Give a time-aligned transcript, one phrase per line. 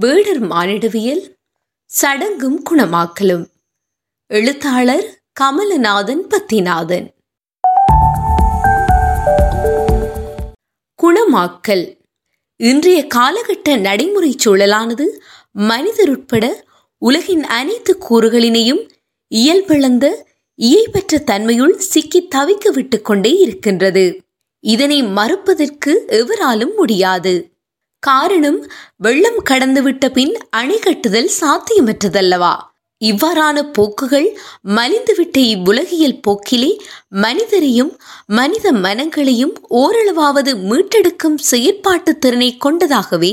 [0.00, 1.34] வேடர் மானிடவியல்
[1.86, 3.46] சடங்கும் குணமாக்கலும்.
[4.26, 7.14] எழுத்தாளர் கமலநாதன் பத்திநாதன்.
[11.02, 11.96] குணமாக்கல்.
[12.56, 15.04] இன்றைய காலகட்ட நடைமுறை சூழலானது
[15.58, 16.48] மனிதருட்பட
[16.98, 18.90] உலகின் அனைத்து கூறுகளினையும்
[19.34, 20.10] இயல்பிழந்த
[20.54, 24.22] இயைபற்ற தன்மையுள் சிக்கி தவிக்க விட்டுக் கொண்டே இருக்கின்றது.
[24.60, 27.57] இதனை மறுப்பதற்கு எவராலும் முடியாது.
[28.02, 28.58] காரணம்
[28.96, 32.52] வெள்ளம் கடந்துவிட்ட பின் அணை கட்டுதல் சாத்தியமற்றதல்லவா?
[33.00, 34.28] இவ்வாறான போக்குகள்
[34.68, 36.70] மலிந்துவிட்ட இவ்வுலகியல் போக்கிலே
[37.08, 37.92] மனிதரையும்
[38.26, 43.32] மனித மனங்களையும் ஓரளவாவது மீட்டெடுக்கும் செயற்பாட்டு திறனை கொண்டதாகவே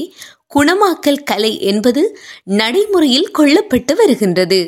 [0.56, 4.62] குணமாக்கல் கலை என்பது நடைமுறையில் கொள்ளப்பட்டு வருகின்றது.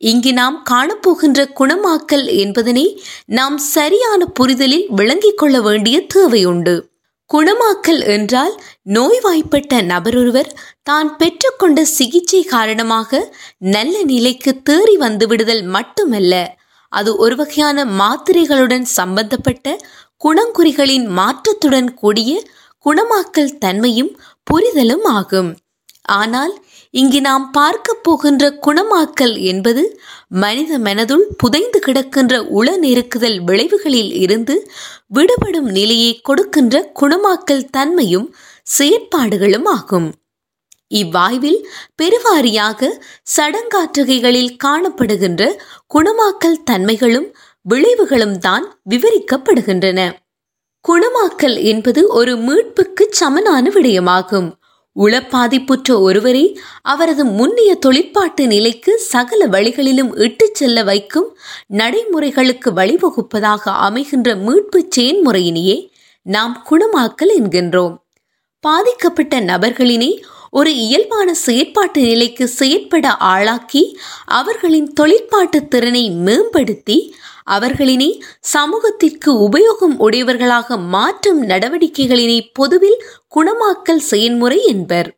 [0.00, 6.76] இங்கு நாம் காணப்போகின்ற குணமாக்கல் என்பதனை நாம் சரியான புரிதலில் விளங்கிக் கொள்ள வேண்டிய தேவையுண்டு.
[7.30, 8.54] குணமாக்கல் என்றால்
[8.84, 10.50] நோய்வாய்ப்பட்ட நபரொருவர்
[10.82, 13.20] தான் பெற்றுக்கொண்ட சிகிச்சை காரணமாக
[13.58, 16.34] நல்ல நிலைக்கு தேறி வந்துவிடுதல் மட்டுமல்ல
[16.92, 19.76] அது ஒரு வகையான மாத்திரைகளுடன் சம்பந்தப்பட்ட
[20.24, 22.42] குணங்குறிகளின் மாற்றத்துடன் கூடிய
[22.86, 24.12] குணமாக்கல் தன்மையும்
[24.42, 25.50] புரிதலும் ஆகும்.
[26.02, 26.54] ஆனால்
[27.00, 29.82] இங்கு நாம் பார்க்க போகின்ற குணமாக்கல் என்பது
[30.42, 34.54] மனித மனதுள் புதைந்து கிடக்கின்ற உள நெருக்குதல் விளைவுகளில் இருந்து
[35.06, 38.28] விடுபடும் நிலையை கொடுக்கின்ற குணமாக்கல் தன்மையும்
[38.76, 40.08] செயற்பாடுகளும் ஆகும்.
[40.90, 41.60] இவ்வாய்வில்
[42.00, 42.90] பெருவாரியாக
[43.36, 45.42] சடங்காற்றுகைகளில் காணப்படுகின்ற
[45.94, 47.28] குணமாக்கல் தன்மைகளும்
[47.66, 50.00] விளைவுகளும் தான் விவரிக்கப்படுகின்றன.
[50.84, 54.48] குணமாக்கல் என்பது ஒரு மீட்புக்கு சமனான விடயமாகும்.
[54.96, 64.88] உளப்பாதிப்புற்ற ஒருவரை அவரது முன்னிய தொழிற்பாட்டு நிலைக்கு சகல வழிகளிலும் இட்டுச் செல்ல வைக்கும் நடைமுறைகளுக்கு வழிவகுப்பதாக அமைகின்ற மீட்பு
[64.96, 65.90] செயன்முறையினையே
[66.22, 67.96] நாம் குணமாக்கல் என்கின்றோம்.
[68.60, 77.14] பாதிக்கப்பட்ட நபர்களினை ஒரு இயல்பான செயற்பாட்டு நிலைக்கு செயற்பட ஆளாக்கி அவர்களின் தொழிற்பாட்டு திறனை மேம்படுத்தி
[77.46, 78.10] அவர்களினை
[78.52, 82.98] சமூகத்திற்கு உபயோகம் உடையவர்களாக மாற்றும் நடவடிக்கைகளினை பொதுவில்
[83.36, 85.08] குணமாக்கல் செயன்முறை என்பர்.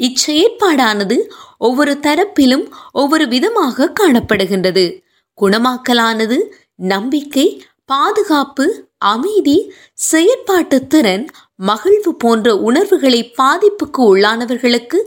[0.00, 1.16] இச்செயற்பாடானது
[1.58, 4.86] ஒவ்வொரு தரப்பிலும் ஒவ்வொரு விதமாக காணப்படுகின்றது.
[5.38, 6.38] குணமாக்கலானது
[6.74, 7.46] நம்பிக்கை
[7.84, 8.66] பாதுகாப்பு
[8.98, 9.58] அமைதி
[10.12, 14.98] செயற்பாட்டு திறன் மகிழ்வு போன்ற உணர்வுகளை பாதிப்புக்கு உள்ளானவர்களுக்கு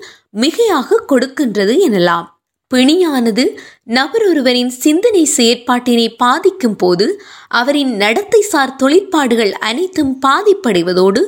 [0.41, 2.27] மிகையாக கொடுக்கின்றது எனலாம்.
[2.71, 3.43] பிணியானது
[3.83, 7.05] நபர் ஒருவரின் சிந்தனை செயற்பாட்டினை பாதிக்கும் போது
[7.49, 11.21] அவரின் நடத்தை சார் தொழிற்பாடுகள் அனைத்தும் பாதிப்படைவதோடு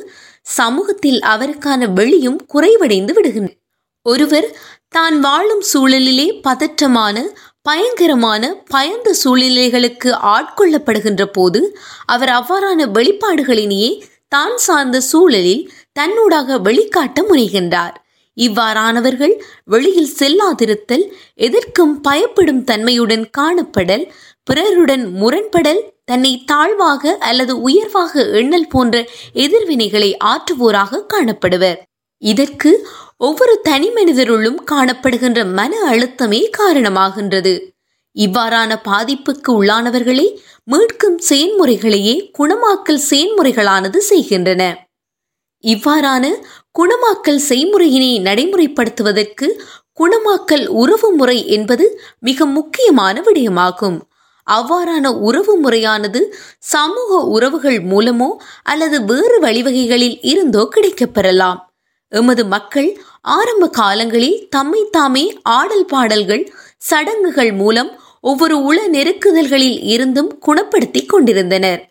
[0.57, 3.53] சமூகத்தில் அவருக்கான வெளியும் குறைவடைந்து விடுகின்றன.
[4.05, 4.47] ஒருவர்
[4.89, 7.23] தான் வாழும் சூழலிலே பதற்றமான
[7.61, 11.61] பயங்கரமான பயந்த சூழ்நிலைகளுக்கு ஆட்கொள்ளப்படுகின்ற போது
[12.05, 13.91] அவர் அவ்வாறான வெளிப்பாடுகளினையே
[14.27, 15.63] தான் சார்ந்த சூழலில்
[15.99, 17.95] தன்னூடாக வெளிக்காட்ட முனைகின்றார்.
[18.37, 21.05] இவ்வாறானவர்கள் வெளியில் செல்லாதிருத்தல்
[21.35, 24.05] எதற்கும் பயப்படும் தன்மையுடன் காணப்படல்
[24.43, 28.95] பிறருடன் முரண்படல் தன்னை தாழ்வாக அல்லது உயர்வாக எண்ணல் போன்ற
[29.33, 31.79] எதிர்வினைகளை ஆற்றுவோராக காணப்படுவர்.
[32.17, 32.71] இதற்கு
[33.17, 37.53] ஒவ்வொரு தனி மனிதருள்ளும் காணப்படுகின்ற மன அழுத்தமே காரணமாகின்றது.
[38.15, 40.27] இவ்வாறான பாதிப்புக்கு உள்ளானவர்களை
[40.71, 44.86] மீட்கும் செயன்முறைகளையே குணமாக்கல் செயன்முறைகளானது செய்கின்றன.
[45.63, 46.25] இவ்வாறான
[46.71, 49.47] குணமாக்கல் செய்முறையினை நடைமுறைப்படுத்துவதற்கு
[49.93, 51.85] குணமாக்கல் உறவு முறை என்பது
[52.19, 53.97] மிக முக்கியமான விடயமாகும்.
[54.47, 56.19] அவ்வாறான உறவு முறையானது
[56.65, 58.29] சமூக உறவுகள் மூலமோ
[58.63, 61.59] அல்லது வேறு வழிவகைகளில் இருந்தோ கிடைக்கப்பெறலாம்
[62.11, 62.89] எமது மக்கள்
[63.37, 65.25] ஆரம்ப காலங்களில் தம்மை தாமே
[65.57, 66.43] ஆடல் பாடல்கள்
[66.89, 67.91] சடங்குகள் மூலம்
[68.21, 71.81] ஒவ்வொரு உள நெருக்குதல்களில் இருந்தும் குணப்படுத்தி கொண்டிருந்தனர்.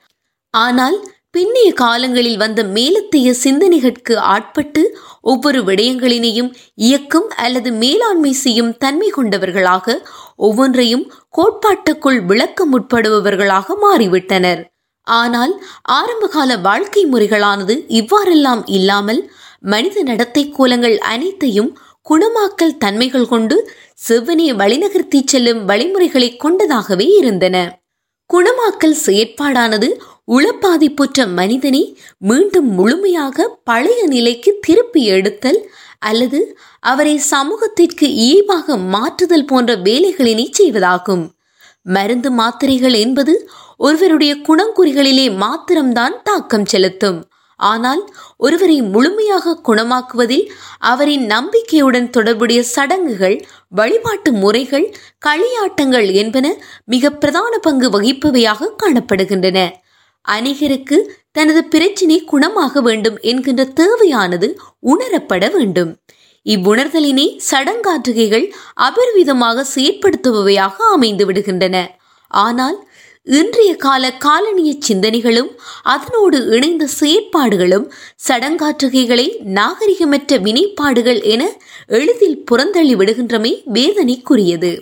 [0.54, 0.96] ஆனால்
[1.36, 4.82] பின்னைய காலங்களில் வந்த மேலத்தைய சிந்தனைகளுக்கு ஆட்பட்டு
[5.22, 9.96] ஒவ்வொரு விடயங்களினையும் இயக்கும் அல்லது மேலாண்மை செய்யும் தன்மை கொண்டவர்களாக
[10.36, 11.04] ஒவ்வொன்றையும்
[11.38, 14.62] கோட்பாட்டுக்குள் விளக்க முற்படுபவர்களாக மாறிவிட்டனர்.
[15.06, 15.52] ஆனால்
[15.98, 19.20] ஆரம்பகால வாழ்க்கை முறைகளானது இவ்வாறெல்லாம் இல்லாமல்
[19.74, 21.70] மனித நடத்தை கோலங்கள் அனைத்தையும்
[22.06, 23.56] குணமாக்கல் தன்மைகள் கொண்டு
[24.08, 27.56] செவ்வனே வழிநகர்த்தி செல்லும் வழிமுறைகளை கொண்டதாகவே இருந்தன.
[28.30, 29.88] குணமாக்கல் செயற்பாடானது
[30.28, 31.82] உளப்பாதிப்புற்ற மனிதனை
[32.18, 35.60] மீண்டும் முழுமையாக பழைய நிலைக்கு திருப்பி எடுத்தல்
[35.98, 36.40] அல்லது
[36.80, 41.24] அவரை சமூகத்திற்கு இயல்பாக மாற்றுதல் போன்ற வேலைகளினை செய்வதாகும்.
[41.82, 43.34] மருந்து மாத்திரைகள் என்பது
[43.76, 47.18] ஒருவருடைய குணங்குறிகளிலே மாத்திரம்தான் தாக்கம் செலுத்தும்.
[47.60, 48.02] ஆனால்
[48.36, 50.46] ஒருவரை முழுமையாக குணமாக்குவதில்
[50.78, 53.36] அவரின் நம்பிக்கையுடன் தொடர்புடைய சடங்குகள்
[53.68, 54.86] வழிபாட்டு முறைகள்
[55.26, 56.46] களியாட்டங்கள் என்பன
[56.84, 59.60] மிக பிரதான பங்கு வகிப்பவையாக காணப்படுகின்றன.
[60.34, 60.96] அநேகருக்கு
[61.32, 64.48] தனது பிரச்சினை குணமாக வேண்டும் என்கின்ற தேவையானது
[64.80, 65.90] உணரப்பட வேண்டும்.
[66.46, 68.46] இவ்வுணர்தலினை சடங்காற்றுகைகள்
[68.80, 71.76] அபரிவிதமாக செயற்படுத்துபவையாக அமைந்து விடுகின்றன
[72.30, 72.78] ஆனால்
[73.26, 75.48] இன்றைய கால காலனிய சிந்தனைகளும்
[75.82, 77.86] அதனோடு இணைந்த செயற்பாடுகளும்
[78.28, 81.42] சடங்காற்றுகைகளை நாகரிகமற்ற வினைப்பாடுகள் என
[81.98, 84.72] எளிதில் புறந்தள்ளி விடுகின்றமை வேதனைக்குரியது.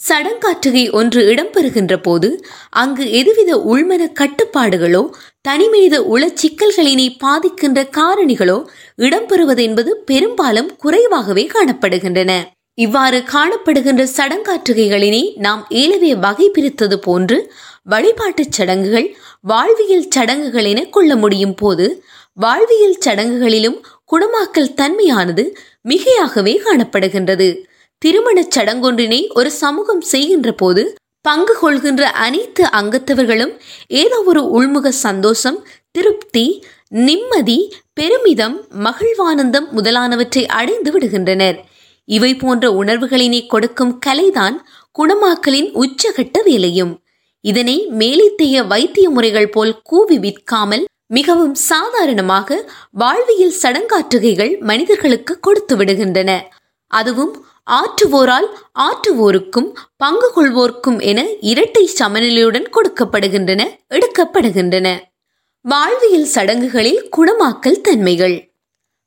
[0.00, 2.28] சடங்காற்றுகை ஒன்று இடம்பெறுகின்ற போது
[2.70, 5.02] அங்கு எதுவித உள்மன கட்டுப்பாடுகளோ
[5.40, 8.58] தனிமனித உள சிக்கல்களினை பாதிக்கின்ற காரணிகளோ
[8.98, 12.32] இடம்பெறுவது என்பது பெரும்பாலும் குறைவாகவே காணப்படுகின்றன.
[12.74, 17.38] இவ்வாறு காணப்படுகின்ற சடங்காற்றுகைகளினை நாம் ஏலவே வகை பிரித்தது போன்று
[17.82, 19.08] வழிபாட்டுச் சடங்குகள்
[19.40, 21.86] வாழ்வியல் சடங்குகள் என கொள்ள முடியும் போது
[22.34, 23.78] வாழ்வியல் சடங்குகளிலும்
[24.12, 25.44] குணமாக்கல் தன்மையானது
[25.88, 27.48] மிகையாகவே காணப்படுகின்றது.
[28.02, 30.82] திருமணச் சடங்கொன்றினை ஒரு சமூகம் செய்கின்ற போது
[31.20, 33.52] பங்கு கொள்கின்ற அனைத்து அங்கத்தவர்களும்
[33.86, 35.58] ஏதோ ஒரு உள்முக சந்தோஷம்
[35.90, 36.44] திருப்தி
[36.98, 37.58] நிம்மதி
[37.94, 41.58] பெருமிதம் மகிழ்வானந்தம் முதலானவற்றை அடைந்து விடுகின்றனர்.
[42.08, 44.56] இவை போன்ற உணர்வுகளினை கொடுக்கும் கலைதான்
[44.98, 46.94] குணமாக்கலின் உச்சகட்ட வேலையும்.
[47.44, 52.58] இதனை மேலித்தைய வைத்திய முறைகள் போல் கூவி விற்காமல் மிகவும் சாதாரணமாக
[52.92, 56.30] வாழ்வியல் சடங்காற்றுகைகள் மனிதர்களுக்கு கொடுத்து விடுகின்றன.
[56.90, 57.32] அதுவும்
[57.70, 64.98] ஆற்றுவோரால் ஆற்றுவோருக்கும் பங்கு கொள்வோர்க்கும் என இரட்டை சமநிலையுடன் கொடுக்கப்படுகின்றன எடுக்கப்படுகின்றன.
[65.60, 68.48] வாழ்வியல் சடங்குகளில் குணமாக்கல் தன்மைகள்.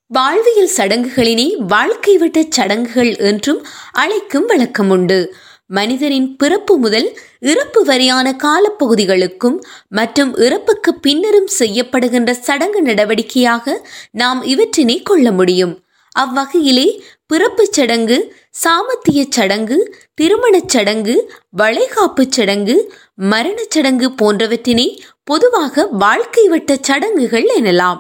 [0.07, 9.57] வாழ்வியல் சடங்குகளினை வாழ்க்கை விட்ட சடங்குகள் என்றும் அழைக்கும் வழக்கம் உண்டு மனிதரின் பிறப்பு முதல் இறப்பு வரையான காலப்பகுதிகளுக்கும்
[9.87, 13.75] மற்றும் இறப்புக்கு பின்னரும் செய்யப்படுகின்ற சடங்கு நடவடிக்கையாக
[14.11, 15.82] நாம் இவற்றினை கொள்ள முடியும்.
[16.19, 16.87] அவ்வகையிலே
[17.25, 24.87] பிறப்புச் சடங்கு சாமத்திய சடங்கு திருமணச் சடங்கு வளைகாப்புச் சடங்கு மரணச் சடங்கு போன்றவற்றினை
[25.23, 27.99] பொதுவாக வாழ்க்கை வட்ட சடங்குகள் எனலாம்.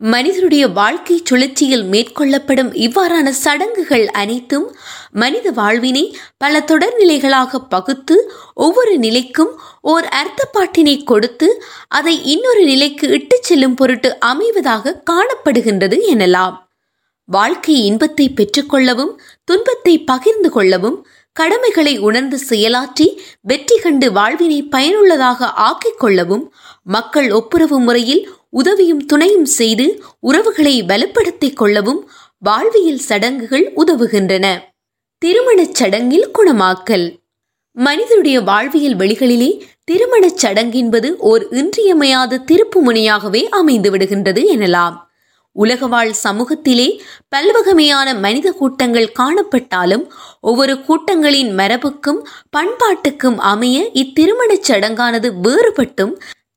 [0.00, 4.76] மனிதனுடைய வாழ்க்கை சுழற்சியில் மேற்கொள்ளப்படும் இவ்வாறான சடங்குகள் அனைத்தும்
[5.12, 13.74] மனித வாழ்வினை பல தொடர்நிலைகளாக பகுத்து ஒவ்வொரு நிலைக்கும் ஓர் அர்த்தப்பாட்டினை கொடுத்து அதை இன்னொரு நிலைக்கு இட்டுச் செல்லும்
[13.74, 16.56] பொருட்டு அமைவதாக காணப்படுகின்றது எனலாம்.
[17.24, 19.12] வாழ்க்கை இன்பத்தை பெற்றுக்கொள்ளவும்
[19.44, 26.52] துன்பத்தை பகிர்ந்து கொள்ளவும் கடமைகளை உணர்ந்து செயலாற்றி வெற்றி கண்டு வாழ்வினை பயனுள்ளதாக ஆக்கிக் கொள்ளவும்
[26.82, 34.58] மக்கள் ஒப்புரவு முறையில் உதவியும் துணையும் செய்து உறவுகளை வலுப்படுத்திக் கொள்ளவும் வாழ்வியல் சடங்குகள் உதவுகின்றன.
[35.18, 37.20] திருமணச் சடங்கில் குணமாக்கல்.
[37.72, 44.96] மனிதனுடைய வாழ்வியல் வழிகளிலே திருமணச் சடங்கென்பது ஓர் இன்றியமையாத திருப்பு முனையாகவே அமைந்து விடுகின்றது எனலாம்.
[45.56, 46.86] உலகவாழ் சமூகத்திலே
[47.28, 50.04] பல்வகமையான மனித கூட்டங்கள் காணப்பட்டாலும்
[50.40, 52.20] ஒவ்வொரு கூட்டங்களின் மரபுக்கும்
[52.56, 56.14] பண்பாட்டுக்கும் அமைய இத்திருமணச் சடங்கானது வேறுபட்டும்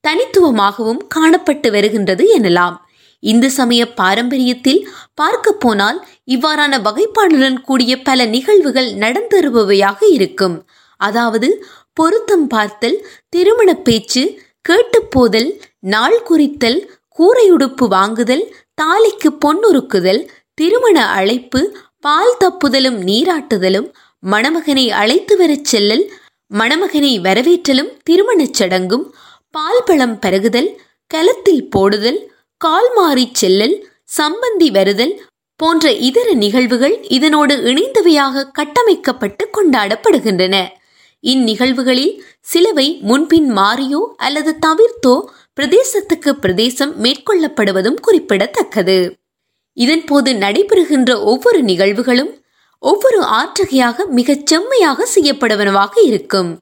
[0.08, 2.76] தனித்துவமாகவும் காணப்பட்டு வருகின்றது எனலாம்.
[3.24, 4.82] இந்து சமய பாரம்பரியத்தில்
[5.14, 10.58] பார்க்க போனால் இவ்வாறான வகைப்பாடுடன் கூடிய பல நிகழ்வுகள் நடந்தேறுபவையாக இருக்கும்.
[11.00, 11.50] அதாவது
[11.94, 12.98] பொருத்தம் பார்த்தல்
[13.30, 14.24] திருமண பேச்சு
[14.70, 15.50] கேட்டுப்போதல்
[15.94, 16.80] நாள் குறித்தல்
[17.20, 18.46] கூரையுடுப்பு வாங்குதல்
[18.78, 20.22] தாலிக்கு பொன்னுருக்குதல்
[20.54, 21.60] திருமண அழைப்பு
[22.00, 23.88] பால் தப்புதலும் நீராட்டுதலும்
[24.24, 26.06] மணமகனை அழைத்து வரச் செல்லல்
[26.52, 29.06] மணமகனை வரவேற்றலும் திருமணச் சடங்கும்
[29.52, 30.70] பால் பழம் பருகுதல்
[31.12, 32.20] கலத்தில் போடுதல்
[32.62, 33.76] கால் மாறிச் செல்லல்
[34.18, 35.14] சம்பந்தி வருதல்
[35.60, 40.56] போன்ற இதர நிகழ்வுகள் இதனோடு இணைந்தவையாக கட்டமைக்கப்பட்டு கொண்டாடப்படுகின்றன.
[41.24, 45.16] இந்நிகழ்வுகளில் சிலவை முன்பின் மாறியோ அல்லது தவிர்த்தோ
[45.58, 48.98] பிரதேசத்துக்கு பிரதேசம் மேற்கொள்ளப்படுவதும் குறிப்பிடத்தக்கது.
[49.78, 52.34] இதன்போது நடைபெறுகின்ற ஒவ்வொரு நிகழ்வுகளும்
[52.80, 56.60] ஒவ்வொரு ஆற்றகையாக மிகச் செம்மையாக செய்யப்படுவனவாக இருக்கும்.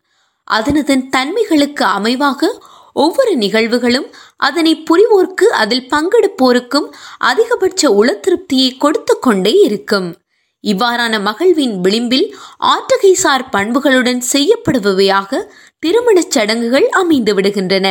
[0.51, 2.51] அதனதன் தன்மைகளுக்கு அமைவாக
[2.93, 4.07] ஒவ்வொரு நிகழ்வுகளும்
[4.37, 6.87] அதனை புரிவோர்க்கு அதில் பங்கெடுப்போருக்கும்
[7.19, 10.15] அதிகபட்ச உள திருப்தியை கொடுத்து கொண்டே இருக்கும்.
[10.63, 15.41] இவ்வாறான மகிழ்வின் விளிம்பில் ஆற்றகைசார் பண்புகளுடன் செய்யப்படுபவையாக
[15.79, 17.87] திருமணச் சடங்குகள் அமைந்து விடுகின்றன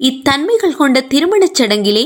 [0.00, 2.04] இத்தன்மைகள் கொண்ட திருமணச் சடங்கிலே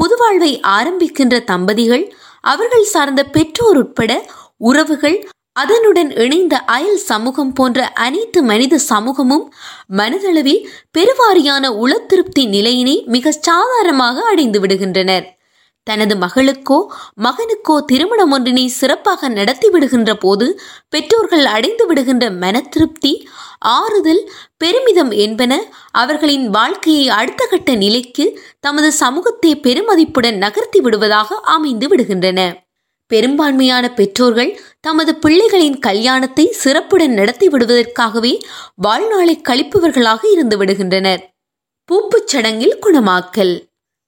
[0.00, 2.04] புதுவாழ்வை ஆரம்பிக்கின்ற தம்பதிகள்
[2.40, 4.12] அவர்கள் சார்ந்த பெற்றோர் உட்பட
[4.56, 9.46] உறவுகள் அதனுடன் இணைந்த அயல் சமூகம் போன்ற அனைத்து மனித சமூகமும்
[9.96, 10.66] மனதளவில்
[10.98, 15.26] பெருவாரியான உள திருப்தி நிலையினை மிக சாதாரணமாக அடைந்து விடுகின்றனர்.
[15.86, 16.78] தனது மகளுக்கோ
[17.22, 20.46] மகனுக்கோ திருமணம் ஒன்றினை சிறப்பாக நடத்தி விடுகின்ற போது
[20.88, 23.12] பெற்றோர்கள் அடைந்து விடுகின்ற மன திருப்தி
[23.58, 24.22] ஆறுதல்
[24.56, 25.52] பெருமிதம் என்பன
[25.92, 28.26] அவர்களின் வாழ்க்கையை அடுத்த கட்ட நிலைக்கு
[28.60, 32.40] தமது சமூகத்தை பெருமதிப்புடன் நகர்த்தி விடுவதாக அமைந்து விடுகின்றன.
[33.10, 38.34] பெரும்பான்மையான பெற்றோர்கள் தமது பிள்ளைகளின் கல்யாணத்தை சிறப்புடன் நடத்தி விடுவதற்காகவே
[38.76, 41.22] வாழ்நாளை கழிப்பவர்களாக இருந்து விடுகின்றனர்.
[41.88, 43.54] பூப்புச் சடங்கில் குணமாக்கல்.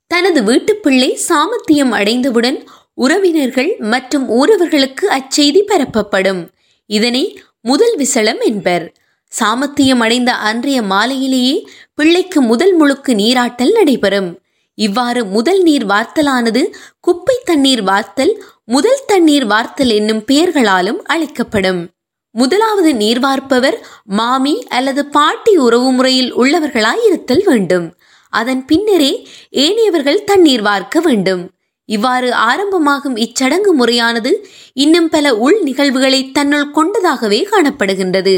[0.09, 2.59] தனது வீட்டுப் பிள்ளை சாமர்த்தியம் அடைந்தவுடன்
[2.95, 6.41] உறவினர்கள் மற்றும் ஊரவர்களுக்கு அச்செய்தி பரப்பப்படும்.
[6.87, 8.85] இதனை முதல் விசலம் என்பர்.
[9.33, 14.31] சாமத்தியம் அடைந்த அன்றைய மாலையிலேயே பிள்ளைக்கு முதல் முழுக்கு நீராட்டல் நடைபெறும்.
[14.79, 16.63] இவ்வாறு முதல் நீர் வார்த்தலானது
[17.01, 18.33] குப்பை தண்ணீர் வார்த்தல்
[18.65, 21.89] முதல் தண்ணீர் வார்த்தல் என்னும் பெயர்களாலும் அழைக்கப்படும்.
[22.31, 27.87] முதலாவது நீர் வார்ப்பவர் மாமி அல்லது பாட்டி உறவு முறையில் உள்ளவர்களாய் இருத்தல் வேண்டும்.
[28.33, 29.13] அதன் பின்னரே
[29.51, 31.43] ஏனையவர்கள் தண்ணீர் வார்க்க வேண்டும்.
[31.89, 34.33] இவ்வாறு ஆரம்பமாகும் இச்சடங்கு முறையானது
[34.73, 38.37] இன்னும் பல உள் நிகழ்வுகளை தன்னுள் கொண்டதாகவே காணப்படுகின்றது.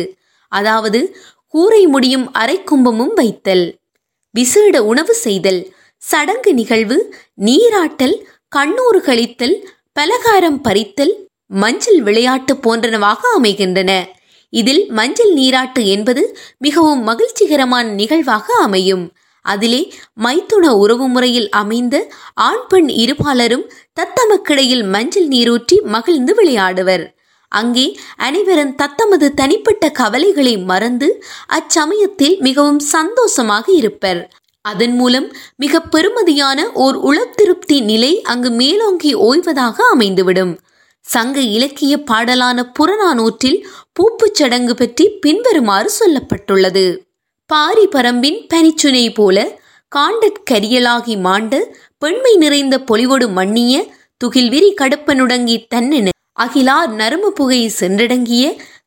[0.49, 1.01] அதாவது
[1.47, 3.79] கூரை முடியும் அரைக்கும்பமும் வைத்தல்
[4.35, 5.61] விசேட உணவு செய்தல்
[6.03, 6.99] சடங்கு நிகழ்வு
[7.37, 8.17] நீராட்டல்
[8.49, 9.57] கண்ணூறு கழித்தல்
[9.93, 11.13] பலகாரம் பறித்தல்
[11.47, 13.93] மஞ்சள் விளையாட்டு போன்றனவாக அமைகின்றன.
[14.53, 16.23] இதில் மஞ்சள் நீராட்டு என்பது
[16.59, 19.05] மிகவும் மகிழ்ச்சிகரமான நிகழ்வாக அமையும்.
[19.43, 23.65] அதிலே மைத்துன உறவு முறையில் அமைந்த ஆண் பெண் இருபாலரும்
[24.01, 27.05] தத்தமக்கிடையில் மஞ்சள் நீரூற்றி மகிழ்ந்து விளையாடுவர்.
[27.49, 34.31] அங்கே அனைவரும் தத்தமது தனிப்பட்ட கவலைகளை மறந்து அச்சமயத்தில் மிகவும் சந்தோஷமாக இருப்பர்.
[34.63, 40.59] அதன் மூலம் மிக பெருமதியான ஓர் உளத்திருப்தி நிலை அங்கு மேலோங்கி ஓய்வதாக அமைந்துவிடும்.
[41.01, 46.97] சங்க இலக்கிய பாடலான புறநானூற்றில் பூப்புச் சடங்கு பற்றி பின்வருமாறு சொல்லப்பட்டுள்ளது.
[47.51, 49.39] பாரி பரம்பின் பனிச்சுனை போல
[49.93, 51.59] காண்டற் கரியலாகி மாண்டு
[52.03, 53.75] பெண்மை நிறைந்த பொலிவொடு மண்ணிய
[54.21, 56.09] துகில்விரி கடுப்பனுடங்கி தன்னென
[56.41, 58.45] அகிலார் நறுமு புகை சென்றடங்கிய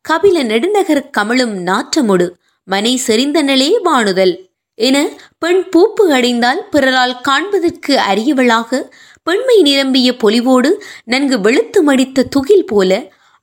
[0.10, 2.28] கபில நெடுநகர் கமலும் நாற்றமுடு
[2.68, 4.34] மனை செறிந்தனளே வாணுதல்
[4.80, 4.98] என
[5.38, 8.82] பெண் பூப்பு அடைந்தால் பிறரால் காண்பதற்கு அரியவளாக
[9.24, 10.70] பெண்மை நிரம்பிய பொலிவோடு
[11.06, 12.92] நன்கு வெளுத்து மடித்த துகில் போல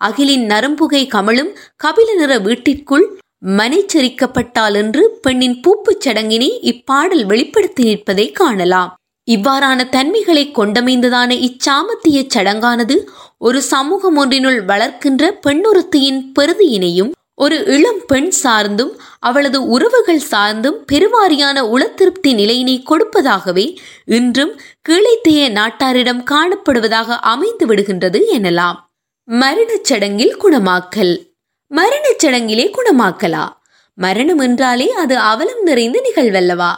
[0.00, 1.52] அகிலின் நரம்புகை கமலும்
[1.84, 3.06] கபில நிற வீட்டிற்குள்
[3.46, 8.94] மனைச்சரிக்கப்பட்டால் என்று பெண்ணின் பூப்புச் சடங்கினை இப்பாடல் வெளிப்படுத்தி நிற்பதை காணலாம்.
[9.30, 12.96] இவ்வாறான தன்மைகளை கொண்டமைந்ததான இச்சாமத்திய சடங்கானது
[13.38, 22.34] ஒரு சமூகம் ஒன்றினுள் வளர்க்கின்ற பெண்ணொருத்தியின் பெருதியினையும் ஒரு இளம் பெண் சார்ந்தும் அவளது உறவுகள் சார்ந்தும் பெருவாரியான உளத்திருப்தி
[22.34, 28.76] நிலையினை கொடுப்பதாகவே இன்றும் கீழைத்தைய நாட்டாரிடம் காணப்படுவதாக அமைந்து விடுகின்றது எனலாம்.
[29.24, 31.29] மரணச் சடங்கில் குணமாக்கல்.
[31.76, 33.48] மரணச் சடங்கிலே குணமாக்கலா?
[33.94, 36.74] மரணம் என்றாலே அது அவலம் நிறைந்த நிகழ்வல்லவா?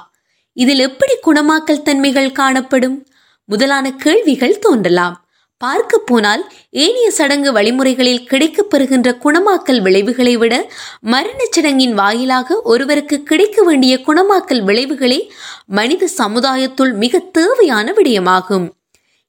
[0.53, 3.07] இதில் எப்படி குணமாக்கல் தன்மைகள் காணப்படும்?
[3.45, 5.27] முதலான கேள்விகள் தோன்றலாம்.
[5.59, 10.71] பார்க்க போனால் ஏனைய சடங்கு வழிமுறைகளில் கிடைக்கப் பெறுகின்ற குணமாக்கல் விளைவுகளை விட
[11.01, 15.29] மரணச் சடங்கின் வாயிலாக ஒருவருக்கு கிடைக்க வேண்டிய குணமாக்கல் விளைவுகளே
[15.67, 18.71] மனித சமுதாயத்துள் மிக தேவையான விடயமாகும்.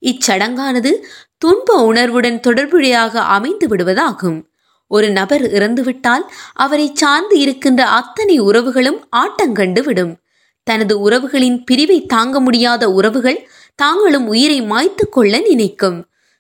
[0.01, 0.93] இச்சடங்கானது
[1.37, 4.51] துன்ப உணர்வுடன் தொடர்புடையாக அமைந்து விடுவதாகும்
[4.93, 6.25] ஒரு நபர் இறந்துவிட்டால்
[6.63, 10.13] அவரை சார்ந்து இருக்கின்ற அத்தனை உறவுகளும் ஆட்டங்கண்டு விடும்.
[10.67, 13.39] தனது உறவுகளின் பிரிவை தாங்க முடியாத உறவுகள்
[13.75, 15.97] தாங்களும் உயிரை மாய்த்து கொள்ள நினைக்கும்.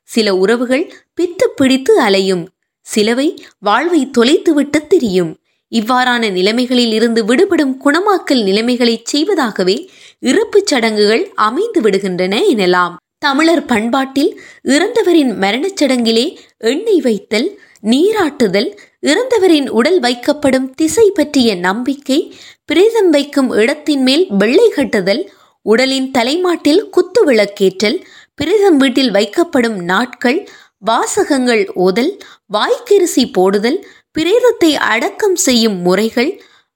[0.09, 2.43] சில உறவுகள் பித்து பிடித்து அலையும்.
[2.85, 3.27] சிலவை
[3.59, 5.31] வாழ்வை தொலைத்துவிட்டு திரியும்.
[5.71, 9.77] இவ்வாறான நிலைமைகளில் இருந்து விடுபடும் குணமாக்கல் நிலைமைகளை செய்வதாகவே
[10.21, 12.95] இறப்புச் சடங்குகள் அமைந்து விடுகின்றன எனலாம்.
[13.17, 14.31] தமிழர் பண்பாட்டில்
[14.63, 16.25] இறந்தவரின் மரணச் சடங்கிலே
[16.71, 17.47] எண்ணெய் வைத்தல்
[17.83, 22.19] நீராட்டுதல் இறந்தவரின் உடல் வைக்கப்படும் திசை பற்றிய நம்பிக்கை
[22.65, 25.23] பிரேதம் வைக்கும் இடத்தின் மேல் வெள்ளை கட்டுதல்
[25.61, 27.97] உடலின் தலைமாட்டில் குத்து விளக்கேற்றல்
[28.35, 30.39] பிரேதம் வீட்டில் வைக்கப்படும் நாட்கள்
[30.79, 32.13] வாசகங்கள் ஓதல்
[32.53, 33.79] வாய்க்கரிசி போடுதல்
[34.11, 36.31] பிரேதத்தை அடக்கம் செய்யும் முறைகள்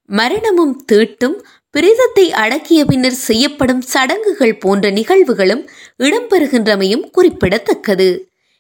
[0.09, 1.37] மரணமும் தீட்டும்
[1.71, 5.63] பிரேதத்தை அடக்கிய பின்னர் செய்யப்படும் சடங்குகள் போன்ற நிகழ்வுகளும்
[5.97, 8.09] இடம்பெறுகின்றமையும் குறிப்பிடத்தக்கது.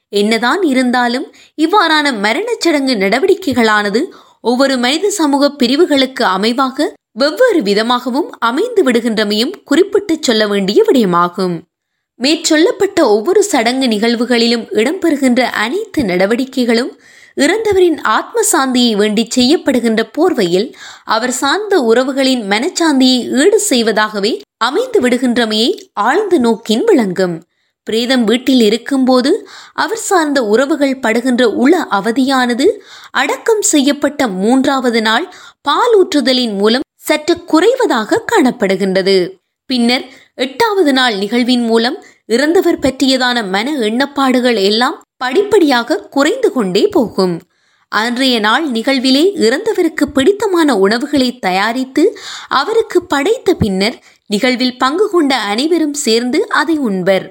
[0.09, 4.03] என்னதான் இருந்தாலும் இவ்வாறான மரணச் சடங்கு நடவடிக்கைகளானது
[4.41, 11.59] ஒவ்வொரு மனித சமூக பிரிவுகளுக்கு அமைவாக வெவ்வேறு விதமாகவும் அமைந்து விடுகின்றமையும் குறிப்பிட்டு சொல்ல வேண்டிய விடயமாகும்.
[12.23, 16.99] மேற்சொல்லப்பட்ட ஒவ்வொரு சடங்கு நிகழ்வுகளிலும் இடம்பெறுகின்ற அனைத்து நடவடிக்கைகளும்
[17.35, 20.73] இறந்தவரின் ஆத்ம சாந்தியை வேண்டி செய்யப்படுகின்ற போர்வையில்
[21.03, 27.46] அவர் சார்ந்த உறவுகளின் மனச்சாந்தியை ஈடு செய்வதாகவே அமைந்து விடுகின்றமையை ஆழ்ந்த நோக்கின் விளங்கும்.
[27.87, 29.31] பிரேதம் வீட்டில் இருக்கும்போது
[29.73, 32.67] அவர் சார்ந்த உறவுகள் படுகின்ற உள அவதியானது
[33.11, 35.25] அடக்கம் செய்யப்பட்ட மூன்றாவது நாள்
[35.61, 39.17] பால் ஊற்றுதலின் மூலம் சற்று குறைவதாக காணப்படுகின்றது.
[39.69, 47.35] பின்னர் எட்டாவது நாள் நிகழ்வின் மூலம் இறந்தவர் பற்றியதான மன எண்ணப்பாடுகள் எல்லாம் படிப்படியாக குறைந்து கொண்டே போகும்.
[47.91, 52.03] அன்றைய நாள் நிகழ்விலே இறந்தவருக்கு பிடித்தமான உணவுகளை தயாரித்து
[52.61, 53.97] அவருக்கு படைத்த பின்னர்
[54.29, 57.25] நிகழ்வில் பங்கு கொண்ட அனைவரும் சேர்ந்து அதை உண்பர்.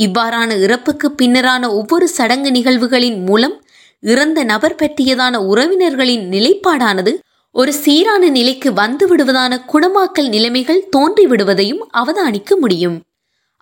[0.00, 3.64] இவ்வாறான இறப்புக்கு பின்னரான ஒவ்வொரு சடங்கு நிகழ்வுகளின் மூலம்
[4.00, 7.12] இறந்த நபர் பற்றியதான உறவினர்களின் நிலைப்பாடானது
[7.50, 13.02] ஒரு சீரான நிலைக்கு வந்து விடுவதான குணமாக்கல் நிலைமைகள் தோன்றி விடுவதையும் அவதானிக்க முடியும்.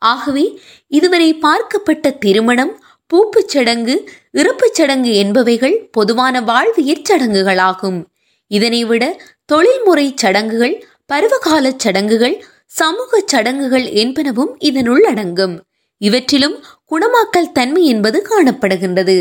[0.02, 2.72] ஆகவே இதுவரை பார்க்கப்பட்ட திருமணம்
[3.10, 7.98] பூப்புச் சடங்கு இறப்புச் சடங்கு என்பவைகள் பொதுவான வாழ்வியற் சடங்குகளாகும்.
[8.50, 9.04] இதனை விட
[9.44, 10.76] தொழில்முறை சடங்குகள்
[11.12, 15.56] பருவகாலச் சடங்குகள் சமூக சடங்குகள் என்பனவும் இதனுள் அடங்கும்.
[15.98, 16.56] இவற்றிலும்
[16.90, 19.16] குணமாக்கல் தன்மை என்பது காணப்படுகின்றது.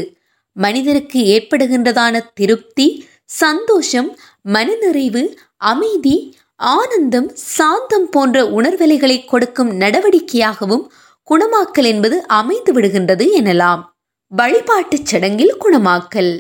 [0.51, 10.85] மனிதருக்கு ஏற்படுகின்றதான திருப்தி சந்தோஷம் மனநிறைவு அமைதி ஆனந்தம் சாந்தம் போன்ற உணர்வலைகளை கொடுக்கும் நடவடிக்கையாகவும்
[11.27, 13.81] குணமாக்கல் என்பது அமைந்து விடுகின்றது எனலாம்.
[14.27, 16.31] வழிபாட்டுச் சடங்கில் குணமாக்கல்.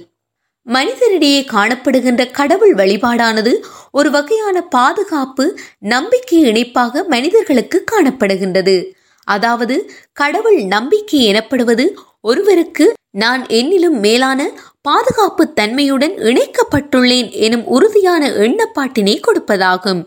[0.65, 3.53] மனிதரிடையே காணப்படுகின்ற கடவுள் வழிபாடானது
[3.91, 8.91] ஒரு வகையான பாதுகாப்பு நம்பிக்கை இணைப்பாக மனிதர்களுக்கு காணப்படுகின்றது.
[9.27, 9.75] அதாவது
[10.13, 11.85] கடவுள் நம்பிக்கை எனப்படுவது
[12.21, 12.85] ஒருவருக்கு
[13.17, 14.39] நான் என்னிலும் மேலான
[14.81, 20.01] பாதுகாப்பு தன்மையுடன் இணைக்கப்பட்டுள்ளேன் எனும் உறுதியான எண்ணப்பாட்டினை கொடுப்பதாகும்.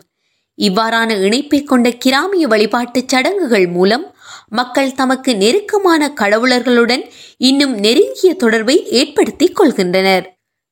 [0.57, 4.05] இவ்வாறான இணைப்பை கொண்ட கிராமிய வழிபாட்டுச் சடங்குகள் மூலம்
[4.49, 7.03] மக்கள் தமக்கு நெருக்கமான கடவுளர்களுடன்
[7.49, 10.25] இன்னும் நெருங்கிய தொடர்பை ஏற்படுத்திக் கொள்கின்றனர்.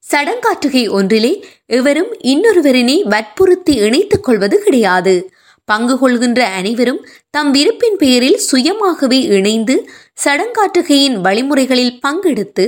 [0.04, 1.34] சடங்காற்றுகை ஒன்றிலே
[1.78, 5.16] எவரும் இன்னொருவரினை வற்புறுத்தி இணைத்துக் கொள்வது கிடையாது.
[5.72, 9.76] பங்கு கொள்கின்ற அனைவரும் தம் விருப்பின் பெயரில் சுயமாகவே இணைந்து
[10.24, 12.66] சடங்காற்றுகையின் வழிமுறைகளில் பங்கெடுத்து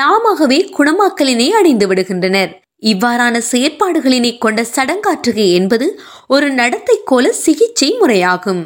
[0.00, 2.52] தாமாகவே குணமாக்கலினை அடைந்து விடுகின்றனர்.
[2.92, 5.86] இவ்வாறான செயற்பாடுகளினை கொண்ட சடங்காற்றுகை என்பது
[6.28, 8.62] ஒரு நடத்தை கோல சிகிச்சை முறையாகும்.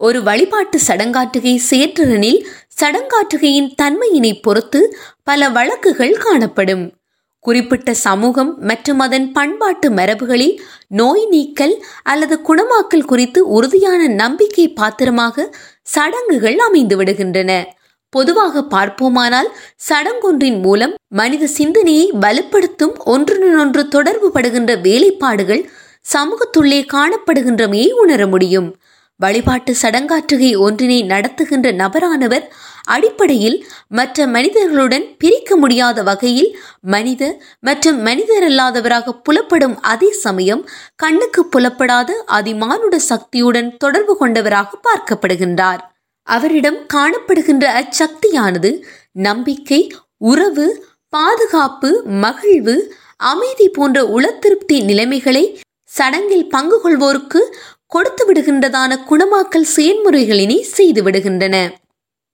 [0.00, 2.40] ஒரு வழிபாட்டு சடங்காற்றுகை செயற்றிறனில்
[2.80, 4.80] சடங்காற்றுகையின் தன்மையினை பொறுத்து
[5.22, 6.84] பல வழக்குகள் காணப்படும்.
[7.44, 10.56] குறிப்பிட்ட சமூகம் மற்றும் அதன் பண்பாட்டு மரபுகளில்
[11.00, 15.46] நோய் நீக்கல் அல்லது குணமாக்கல் குறித்து உறுதியான நம்பிக்கை பாத்திரமாக
[15.94, 17.50] சடங்குகள் அமைந்து விடுகின்றன.
[18.12, 19.50] பொதுவாக பார்ப்போமானால்
[19.88, 25.62] சடங்கொன்றின் மூலம் மனித சிந்தனையை வலுப்படுத்தும் ஒன்றுடனொன்று தொடர்பு படுகின்ற வேலைப்பாடுகள்
[26.14, 28.68] சமூகத்துள்ளே காணப்படுகின்றமையை உணர முடியும்.
[29.20, 32.46] வழிபாட்டு சடங்காற்றுகை ஒன்றினை நடத்துகின்ற நபரானவர்
[32.86, 37.22] அடிப்படையில் மற்ற மனிதர்களுடன் பிரிக்க முடியாத வகையில் மனித
[37.60, 45.82] மற்றும் மனிதரல்லாதவராக புலப்படும் அதே சமயம் கண்ணுக்கு புலப்படாத அதிமானுட சக்தியுடன் தொடர்பு கொண்டவராக பார்க்கப்படுகின்றார்.
[46.22, 48.70] அவரிடம் காணப்படுகின்ற அச்சக்தியானது
[49.12, 49.80] நம்பிக்கை
[50.18, 50.66] உறவு
[51.08, 52.76] பாதுகாப்பு மகிழ்வு
[53.16, 57.40] அமைதி போன்ற உளத்திருப்தி நிலைமைகளை சடங்கில் பங்கு கொள்வோருக்கு
[57.86, 61.56] கொடுத்து விடுகின்றதான குணமாக்கல் செயல்முறைகளினை செய்து விடுகின்றன.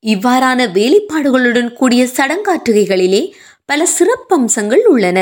[0.04, 3.22] இவ்வாறான வேலைப்பாடுகளுடன் கூடிய சடங்காற்றுகைகளிலே
[3.64, 5.18] பல சிறப்பம்சங்கள் உள்ளன.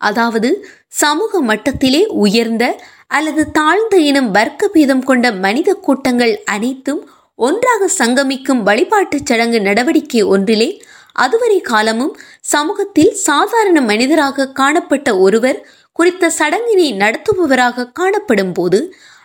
[0.00, 0.48] அதாவது
[0.94, 2.64] சமூக மட்டத்திலே உயர்ந்த
[3.08, 7.02] அல்லது தாழ்ந்த இனம் வர்க்க பேதம் கொண்ட மனித கூட்டங்கள் அனைத்தும்
[7.38, 10.68] ஒன்றாக சங்கமிக்கும் வழிபாட்டுச் சடங்கு நடவடிக்கை ஒன்றிலே
[11.14, 15.58] அதுவரை காலமும் சமூகத்தில் சாதாரண மனிதராக காணப்பட்ட ஒருவர்
[15.92, 18.78] குறித்த சடங்கினை நடத்துபவராக காணப்படும் போது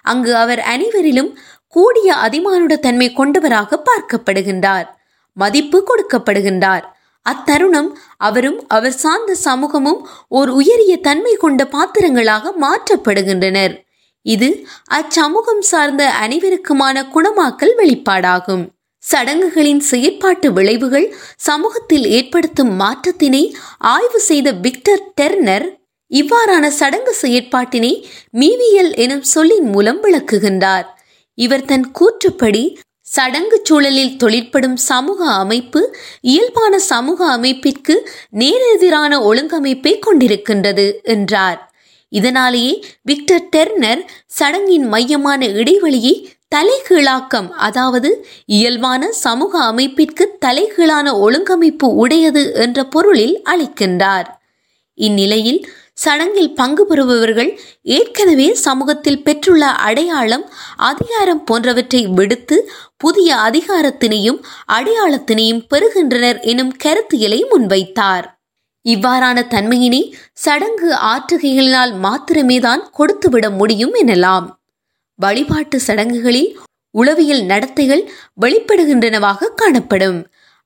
[0.05, 1.31] அங்கு அவர் அனைவரிலும்
[1.67, 4.87] கூடிய அதிமானுட தன்மை கொண்டவராக பார்க்கப்படுகின்றார்.
[5.37, 6.85] மதிப்பு கொடுக்கப்படுகின்றார்.
[7.25, 13.73] அத்தருணம் அவரும் அவர் சார்ந்த சமூகமும் ஓர் உயரிய தன்மை கொண்ட பாத்திரங்களாக மாற்றப்படுகின்றனர்.
[14.21, 18.63] இது அச்சமூகம் சார்ந்த அனைவருக்குமான குணமாக்கல் வெளிப்பாடாகும்.
[19.03, 23.43] சடங்குகளின் செயற்பாட்டு விளைவுகள் சமூகத்தில் ஏற்படுத்தும் மாற்றத்தினை
[23.77, 25.67] ஆய்வு செய்த விக்டர் டெர்னர்
[26.11, 27.93] இவ்வாறான சடங்கு செயற்பாட்டினை
[28.31, 30.87] மீவியல் எனும் சொல்லின் மூலம் விளக்குகின்றார்.
[31.37, 32.63] இவர் தன் கூற்றுப்படி
[33.07, 35.81] சடங்கு சூழலில் தொழிற்படும் சமூக அமைப்பு
[36.21, 37.95] இயல்பான சமூக அமைப்பிற்கு
[38.35, 41.59] நேரெதிரான ஒழுங்கமைப்பை கொண்டிருக்கின்றது என்றார்.
[42.11, 44.01] இதனாலேயே விக்டர் டெர்னர்
[44.39, 46.13] சடங்கின் மையமான இடைவெளியை
[46.55, 48.09] தலைகீழாக்கம் அதாவது
[48.45, 54.27] இயல்பான சமூக அமைப்பிற்கு தலைகீழான ஒழுங்கமைப்பு உடையது என்ற பொருளில் அளிக்கின்றார்
[54.97, 55.59] இந்நிலையில்
[55.97, 62.57] சடங்கில் பங்கு பெறுபவர்கள் ஏற்கனவே சமூகத்தில் பெற்றுள்ள அடையாளம் அதிகாரம் போன்றவற்றை விடுத்து
[62.97, 64.39] புதிய அதிகாரத்தினையும்
[64.73, 68.25] அடையாளத்தினையும் பெறுகின்றனர் எனும் கருத்தியலை முன்வைத்தார்.
[68.85, 70.01] இவ்வாறான தன்மையினை
[70.33, 74.47] சடங்கு ஆற்றுகைகளினால் மாத்திரமேதான் கொடுத்துவிட முடியும் எனலாம்.
[75.19, 76.59] வழிபாட்டு சடங்குகளில்
[76.91, 78.03] உளவியல் நடத்தைகள்
[78.41, 80.19] வெளிப்படுகின்றனவாக காணப்படும்.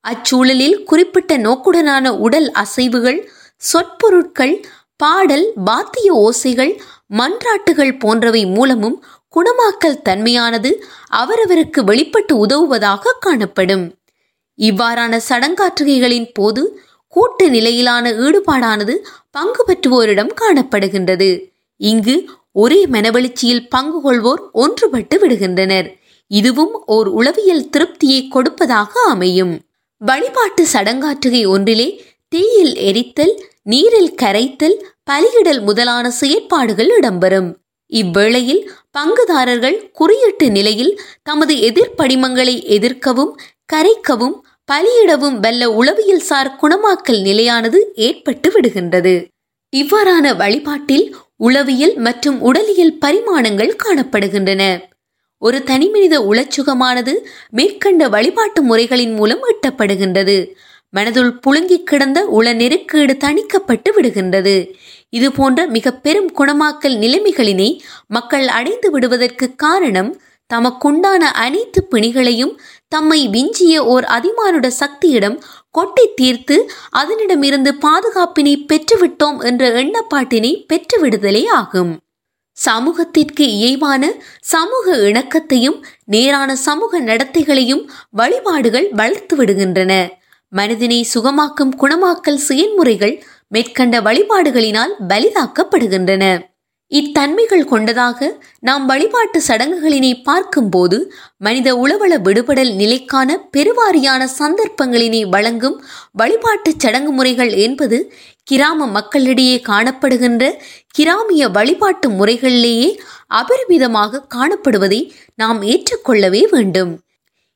[0.04, 3.20] அச்சூழலில் குறிப்பிட்ட நோக்குடனான உடல் அசைவுகள்
[3.62, 4.54] சொற்பொருட்கள்
[5.02, 6.74] பாடல் வாத்திய ஓசைகள்
[7.20, 8.98] மன்றாட்டுகள் போன்றவை மூலமும்
[9.36, 10.72] குணமாக்கல் தன்மையானது
[11.22, 13.86] அவரவருக்கு வெளிப்பட்டு உதவுவதாக காணப்படும்.
[14.60, 16.64] இவ்வாறான சடங்காற்றுகைகளின் போது
[17.14, 18.96] கூட்டு நிலையிலான ஈடுபாடானது
[19.32, 21.30] பங்கு பெற்றுவோரிடம் காணப்படுகின்றது.
[21.82, 22.16] இங்கு
[22.52, 25.90] ஒரே மனவெழுச்சியில் பங்கு கொள்வோர் ஒன்றுபட்டு விடுகின்றனர்.
[26.32, 29.54] இதுவும் ஓர் உளவியல் திருப்தியை கொடுப்பதாக அமையும்.
[30.02, 31.88] வழிபாட்டு சடங்காற்றுகை ஒன்றிலே
[32.32, 34.76] தீயில் எரித்தல் நீரில் கரைத்தல்
[35.10, 37.50] பலியிடல் முதலான செயற்பாடுகள் இடம்பெறும்.
[37.91, 38.62] இவ்வேளையில்
[38.98, 43.34] பங்குதாரர்கள் குறியீட்டு நிலையில் தமது எதிர்ப்படிமங்களை எதிர்க்கவும்
[43.74, 44.36] கரைக்கவும்
[44.72, 49.13] பலியிடவும் வல்ல உளவியல்சார் குணமாக்கல் நிலையானது ஏற்பட்டு விடுகின்றது.
[49.74, 51.06] இவ்வாறான வழிபாட்டில்
[51.38, 54.63] உளவியல் மற்றும் உடலியல் பரிமாணங்கள் காணப்படுகின்றன.
[55.38, 57.13] ஒரு தனிமனித உளச்சுகமானது
[57.50, 60.54] மேற்கண்ட வழிபாட்டு முறைகளின் மூலம் எட்டப்படுகின்றது.
[60.95, 64.56] மனதுள் புழுங்கி கிடந்த உள நெருக்கீடு தணிக்கப்பட்டு விடுகின்றது.
[65.10, 70.12] இது போன்ற மிக பெரும் குணமாக்கல் நிலைமைகளினை மக்கள் அடைந்து விடுவதற்கு காரணம்
[70.54, 72.54] தமக்குண்டான அனைத்து பிணிகளையும்
[72.88, 75.38] தம்மை விஞ்சிய ஓர் அதிமானுட சக்தியிடம்
[75.69, 81.99] கொட்டி தீர்த்து அதனிடமிருந்து பாதுகாப்பினை பெற்றுவிட்டோம் என்ற எண்ணப்பாட்டினை பெற்றுவிடுதலே ஆகும்.
[82.58, 84.04] சமூகத்திற்கு இயைவான
[84.41, 89.93] சமூக இணக்கத்தையும் நேரான சமூக நடத்தைகளையும் வழிபாடுகள் வளர்த்து விடுகின்றன.
[90.52, 96.24] மனிதனை சுகமாக்கும் குணமாக்கல் செயல்முறைகள் மேற்கண்ட வழிபாடுகளினால் பலிதாக்கப்படுகின்றன.
[96.92, 105.78] இத்தன்மைகள் கொண்டதாக நாம் வழிபாட்டு சடங்குகளினை பார்க்கும்போது மனித உளவள விடுபடல் நிலைக்கான பெருவாரியான சந்தர்ப்பங்களினை வழங்கும்
[106.12, 108.12] வழிபாட்டுச் சடங்கு முறைகள் என்பது
[108.44, 110.44] கிராம மக்களிடையே காணப்படுகின்ற
[110.92, 112.90] கிராமிய வழிபாட்டு முறைகளிலேயே
[113.34, 115.02] அபரிமிதமாக காணப்படுவதை
[115.36, 116.92] நாம் ஏற்றுக்கொள்ளவே வேண்டும்.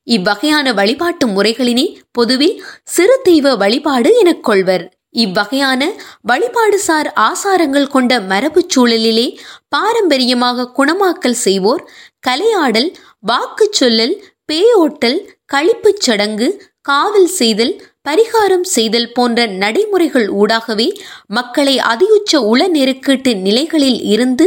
[0.07, 4.93] இவ்வகையான வழிபாட்டு முறைகளினை பொதுவில் சிறு தெய்வ வழிபாடு எனக் கொள்வர்.
[5.15, 5.81] இவ்வகையான
[6.27, 9.27] வழிபாடுசார் ஆசாரங்கள் கொண்ட மரபு சூழலிலே
[9.67, 11.83] பாரம்பரியமாக குணமாக்கல் செய்வோர்
[12.27, 12.89] கலையாடல்
[13.19, 14.15] வாக்கு சொல்லல்
[14.51, 15.19] பேயோட்டல்
[15.53, 16.47] கழிப்புச் சடங்கு
[16.81, 17.73] காவல் செய்தல்
[18.09, 20.87] பரிகாரம் செய்தல் போன்ற நடைமுறைகள் ஊடாகவே
[21.27, 24.45] மக்களை அதியுச்ச உள நெருக்கீட்டு நிலைகளில் இருந்து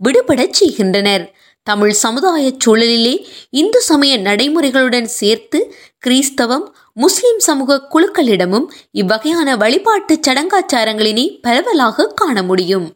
[0.00, 1.24] விடுபடச் செய்கின்றனர்.
[1.66, 12.06] தமிழ் சமுதாய சூழலிலே இந்து சமய நடைமுறைகளுடன் சேர்த்து கிறிஸ்தவம் முஸ்லிம் சமூக குழுக்களிடமும் இவ்வகையான வழிபாட்டு சடங்காச்சாரங்களினை பரவலாக
[12.14, 12.86] காண முடியும்.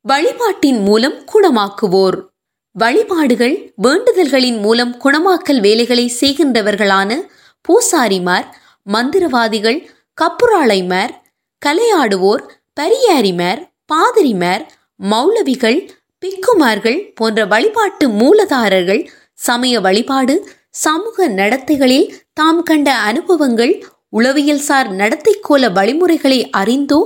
[0.00, 2.18] வழிபாட்டின் மூலம் குணமாக்குவோர்.
[2.72, 7.10] வழிபாடுகள் வேண்டுதல்களின் மூலம் குணமாக்கல் வேலைகளை செய்கின்றவர்களான
[7.68, 8.46] பூசாரிமார்
[8.86, 9.78] மந்திரவாதிகள்
[10.20, 11.12] கப்புராளைமார்
[11.62, 12.44] கலையாடுவோர்
[12.80, 13.60] பரியாரிமார்
[13.92, 14.64] பாதிரிமார்
[15.10, 15.78] மௌலவிகள்
[16.26, 19.02] பிக்குமார்கள் போன்ற வழிபாட்டு மூலதாரர்கள்
[19.38, 20.34] சமய வழிபாடு
[20.70, 23.72] சமூக நடத்தைகளில் தாம் கண்ட அனுபவங்கள்
[24.08, 27.00] உளவியல் சார் நடத்தை கோல வழிமுறைகளை அறிந்தோ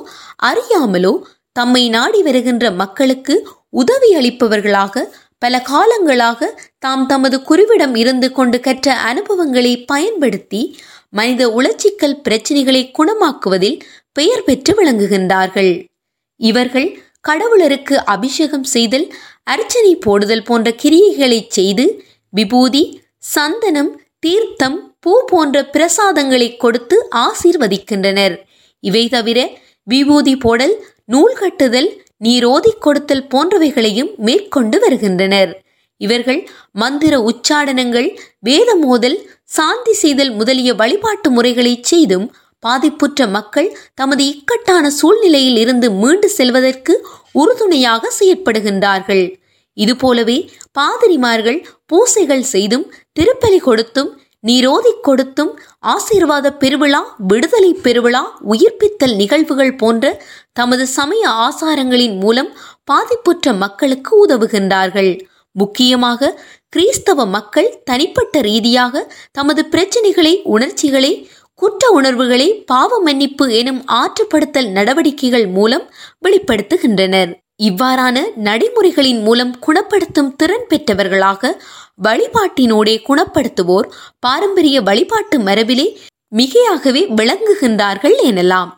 [0.46, 1.12] அறியாமலோ
[1.52, 3.34] தம்மை நாடி வருகின்ற மக்களுக்கு
[3.70, 5.04] உதவி அளிப்பவர்களாக
[5.38, 10.62] பல காலங்களாக தாம் தமது குருவிடம் இருந்து கொண்டு கற்ற அனுபவங்களை பயன்படுத்தி
[11.10, 13.78] மனித உளச்சிக்கல் பிரச்சினைகளை குணமாக்குவதில்
[14.12, 15.72] பெயர் பெற்று விளங்குகின்றார்கள்.
[16.40, 16.88] இவர்கள்
[17.24, 19.06] கடவுளருக்கு அபிஷேகம் செய்தல்
[19.44, 21.84] அர்ச்சனை போடுதல் போன்ற கிரியைகளை செய்து
[22.32, 22.82] விபூதி
[23.34, 28.34] சந்தனம் தீர்த்தம் பூ போன்ற பிரசாதங்களை கொடுத்து ஆசீர்வதிக்கின்றனர்.
[28.82, 29.38] இவை தவிர
[29.86, 35.52] விபூதி போடல் நூல் கட்டுதல் நீரோதி கொடுத்தல் போன்றவைகளையும் மேற்கொண்டு வருகின்றனர்.
[36.00, 36.40] இவர்கள்
[36.72, 38.08] மந்திர உச்சாடனங்கள்
[38.40, 39.18] வேத மோதல்
[39.56, 42.26] சாந்தி செய்தல் முதலிய வழிபாட்டு முறைகளை செய்தும்
[42.66, 46.94] பாதிப்புற்ற மக்கள் தமது இக்கட்டான சூழ்நிலையில் இருந்து மீண்டு செல்வதற்கு
[47.32, 49.24] உறுதுணையாக செயற்படுகின்றார்கள்.
[49.76, 50.38] இதுபோலவே
[50.78, 52.86] பாதிரிமார்கள் பூசைகள் செய்தும்
[53.18, 55.50] திருப்பலி கொடுத்தும் நீரோதி கொடுத்தும்
[55.86, 60.04] ஆசீர்வாத பெருவிழா விடுதலை பெருவிழா உயிர்ப்பித்தல் நிகழ்வுகள் போன்ற
[60.52, 62.50] தமது சமய ஆசாரங்களின் மூலம்
[62.84, 65.12] பாதிப்புற்ற மக்களுக்கு உதவுகின்றார்கள்.
[65.56, 66.32] முக்கியமாக
[66.68, 71.12] கிறிஸ்தவ மக்கள் தனிப்பட்ட ரீதியாக தமது பிரச்சனைகளை உணர்ச்சிகளை
[71.60, 75.84] குற்ற உணர்வுகளை பாவ மன்னிப்பு எனும் ஆற்றுப்படுத்தல் நடவடிக்கைகள் மூலம்
[76.24, 77.30] வெளிப்படுத்துகின்றனர்.
[77.62, 81.52] இவ்வாறான நடைமுறைகளின் மூலம் குணப்படுத்தும் திறன் பெற்றவர்களாக
[82.02, 83.88] வழிபாட்டினோடே குணப்படுத்துவோர்
[84.20, 85.86] பாரம்பரிய வழிபாட்டு மரபிலே
[86.36, 88.70] மிகையாகவே விளங்குகின்றார்கள் எனலாம்.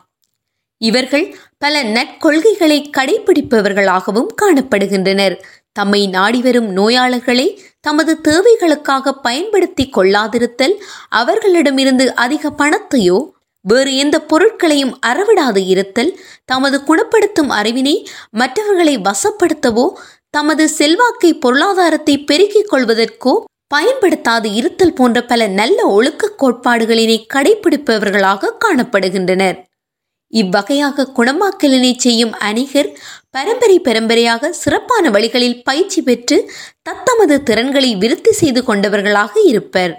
[0.81, 5.35] இவர்கள் பல நற்கொள்கைகளை கடைபிடிப்பவர்களாகவும் காணப்படுகின்றனர்.
[5.73, 7.47] தம்மை நாடிவரும் நோயாளர்களை
[7.81, 10.75] தமது தேவைகளுக்காக பயன்படுத்தி கொள்ளாதிருத்தல்
[11.09, 13.17] அவர்களிடமிருந்து அதிக பணத்தையோ
[13.65, 16.11] வேறு எந்த பொருட்களையும் அறவிடாது இருத்தல்
[16.45, 17.95] தமது குணப்படுத்தும் அறிவினை
[18.31, 19.85] மற்றவர்களை வசப்படுத்தவோ
[20.29, 23.33] தமது செல்வாக்கை பொருளாதாரத்தை பெருக்கிக் கொள்வதற்கோ
[23.75, 29.57] பயன்படுத்தாது இருத்தல் போன்ற பல நல்ல ஒழுக்க கோட்பாடுகளினை கடைபிடிப்பவர்களாக காணப்படுகின்றனர்.
[30.33, 32.89] இவ்வகையாக குணமாக்கலினை செய்யும் அணிகர்
[33.33, 39.93] பரம்பரை பரம்பரையாக சிறப்பான வழிகளில் பயிற்சி பெற்று தத்தமது திறன்களை விருத்தி செய்து கொண்டவர்களாக இருப்பர்.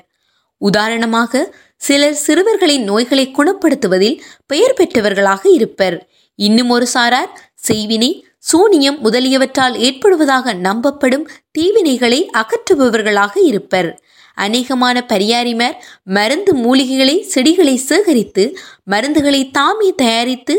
[0.58, 5.96] உதாரணமாக சிலர் சிறுவர்களின் நோய்களை குணப்படுத்துவதில் பெயர் பெற்றவர்களாக இருப்பர்.
[6.34, 7.32] இன்னும் ஒரு சாரார்
[7.68, 13.90] செய்வினை சூனியம் முதலியவற்றால் ஏற்படுவதாக நம்பப்படும் தீவினைகளை அகற்றுபவர்களாக இருப்பர்.
[14.36, 15.76] அநேகமான பரியாரிமர்
[16.16, 18.44] மருந்து மூலிகைகளை செடிகளை சேகரித்து
[18.90, 20.54] மருந்துகளை தாமே தயாரித்து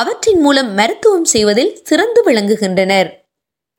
[0.00, 3.08] அவற்றின் மூலம் மருத்துவம் செய்வதில் சிறந்து விளங்குகின்றனர்.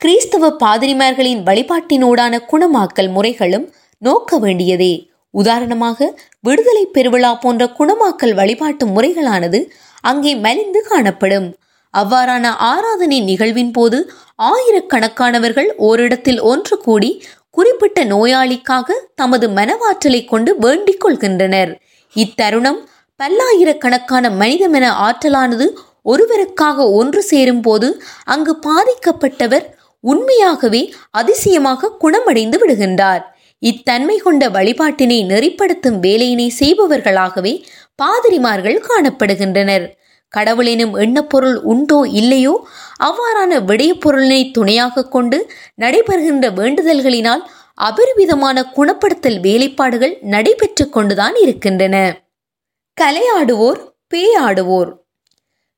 [0.02, 3.66] கிறிஸ்தவ பாதிரிமார்களின் வழிபாட்டினூடான குணமாக்கல் முறைகளும்
[3.98, 4.94] நோக்க வேண்டியதே.
[5.34, 6.10] உதாரணமாக
[6.40, 9.60] விடுதலை பெருவிழா போன்ற குணமாக்கல் வழிபாட்டு முறைகளானது
[10.02, 11.48] அங்கே மலிந்து காணப்படும்.
[11.94, 14.00] அவ்வாறான ஆராதனை நிகழ்வின் போது
[14.44, 17.10] ஆயிரக்கணக்கானவர்கள் ஓரிடத்தில் ஒன்று கூடி
[17.50, 21.72] குறிப்பிட்ட நோயாளிக்காக தமது மனவாற்றலை கொண்டு வேண்டிக் கொள்கின்றனர்.
[22.16, 22.80] இத்தருணம்
[23.16, 25.68] பல்லாயிரக்கணக்கான மனிதமென ஆற்றலானது
[26.06, 27.88] ஒருவருக்காக ஒன்று சேரும் போது
[28.24, 29.66] அங்கு பாதிக்கப்பட்டவர்
[30.00, 33.24] உண்மையாகவே அதிசயமாக குணமடைந்து விடுகின்றார்.
[33.60, 37.54] இத்தன்மை கொண்ட வழிபாட்டினை நெறிப்படுத்தும் வேலையினை செய்பவர்களாகவே
[38.04, 39.86] பாதிரிமார்கள் காணப்படுகின்றனர்.
[40.34, 42.54] கடவுளெனும் எண்ணப்பொருள் உண்டோ இல்லையோ
[43.04, 45.38] அவ்வாறான விடயப்பொருளினை துணையாக கொண்டு
[45.82, 47.44] நடைபெறுகின்ற வேண்டுதல்களினால்
[47.82, 51.96] அபரிவிதமான குணப்படுத்தல் வேலைப்பாடுகள் நடைபெற்று கொண்டுதான் இருக்கின்றன.
[52.98, 53.80] கலையாடுவோர்
[54.14, 54.90] பேயாடுவோர்.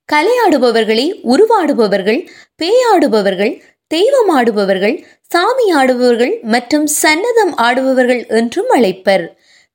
[0.09, 2.21] கலையாடுபவர்களை உருவாடுபவர்கள்
[2.61, 3.53] பேயாடுபவர்கள்
[3.91, 4.95] தெய்வம் ஆடுபவர்கள்
[5.29, 9.25] சாமி ஆடுபவர்கள் மற்றும் சன்னதம் ஆடுபவர்கள் என்றும் அழைப்பர்.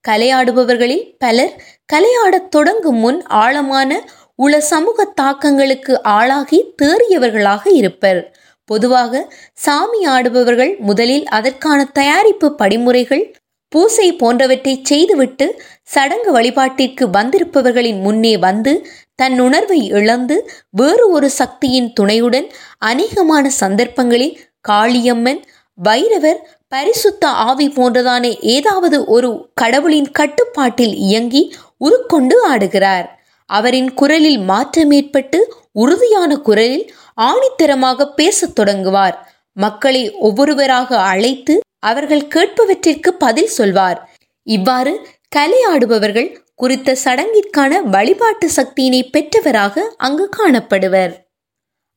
[0.05, 1.55] கலையாடுபவர்களில் பலர்
[1.93, 3.91] கலையாடத் தொடங்கும் முன் ஆழமான
[4.39, 8.35] உள சமூக தாக்கங்களுக்கு ஆளாகி தேறியவர்களாக இருப்பர்.
[8.65, 13.35] பொதுவாக சாமி ஆடுபவர்கள் முதலில் அதற்கான தயாரிப்பு படிமுறைகள்
[13.69, 22.49] பூசை போன்றவற்றை செய்துவிட்டு சடங்கு வழிபாட்டிற்கு வந்திருப்பவர்களின் முன்னே வந்து தன் உணர்வை இழந்து வேறு ஒரு சக்தியின் துணையுடன்
[22.87, 25.41] அநேகமான சந்தர்ப்பங்களில் காளியம்மன்
[25.83, 33.07] பைரவர் பரிசுத்த ஆவி போன்றதான ஏதாவது ஒரு கடவுளின் கட்டுப்பாட்டில் இயங்கி உருக்கொண்டு ஆடுகிறார்.
[33.51, 35.39] அவரின் குரலில் மாற்றம் ஏற்பட்டு
[35.73, 36.87] உறுதியான குரலில்
[37.21, 39.17] ஆணித்தரமாக பேசத் தொடங்குவார்.
[39.57, 43.99] மக்களை ஒவ்வொருவராக அழைத்து அவர்கள் கேட்பவற்றிற்கு பதில் சொல்வார்.
[44.47, 44.93] இவ்வாறு
[45.37, 51.15] கலையாடுபவர்கள் குறித்த சடங்கிற்கான வழிபாட்டு சக்தியினை பெற்றவராக அங்கு காணப்படுவர்.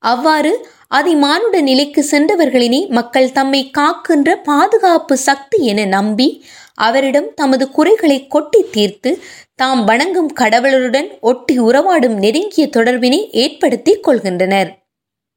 [0.03, 0.51] அவ்வாறு
[0.95, 6.27] அதிமானுட நிலைக்கு சென்றவர்களினை மக்கள் தம்மை காக்கின்ற பாதுகாப்பு சக்தி என நம்பி
[6.73, 9.11] அவரிடம் தமது குறைகளை கொட்டி தீர்த்து
[9.59, 14.69] தாம் வணங்கும் கடவுளருடன் ஒட்டி உறவாடும் நெருங்கிய தொடர்பினை ஏற்படுத்தி கொள்கின்றனர்.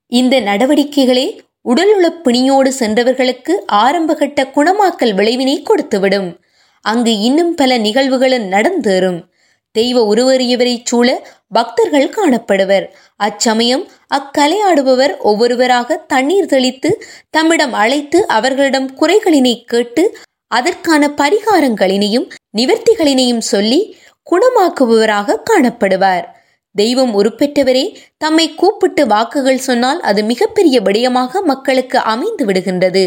[0.06, 6.36] இந்த நடவடிக்கைகளே உடலுளப் பிணியோடு சென்றவர்களுக்கு ஆரம்பகட்ட குணமாக்கல் விளைவினை கொடுத்துவிடும்.
[6.80, 9.24] அங்கு இன்னும் பல நிகழ்வுகளும் நடந்தேறும்.
[9.72, 12.86] தெய்வ உருவறியவரை சூழ பக்தர்கள் காணப்படுவர்.
[13.16, 25.36] அச்சமயம் அக்கலையாடுபவர் ஒவ்வொருவராக தண்ணீர் தெளித்து தம்மிடம் அழைத்து அவர்களிடம் குறைகளினை கேட்டு அதற்கான பரிகாரங்களினையும் நிவர்த்திகளினையும் சொல்லி குணமாக்குபவராக
[25.50, 26.26] காணப்படுவார்.
[26.74, 27.84] தெய்வம் உருப்பெற்றவரே
[28.16, 33.04] தம்மை கூப்பிட்டு வாக்குகள் சொன்னால் அது மிகப்பெரிய விடயமாக மக்களுக்கு அமைந்து விடுகின்றது.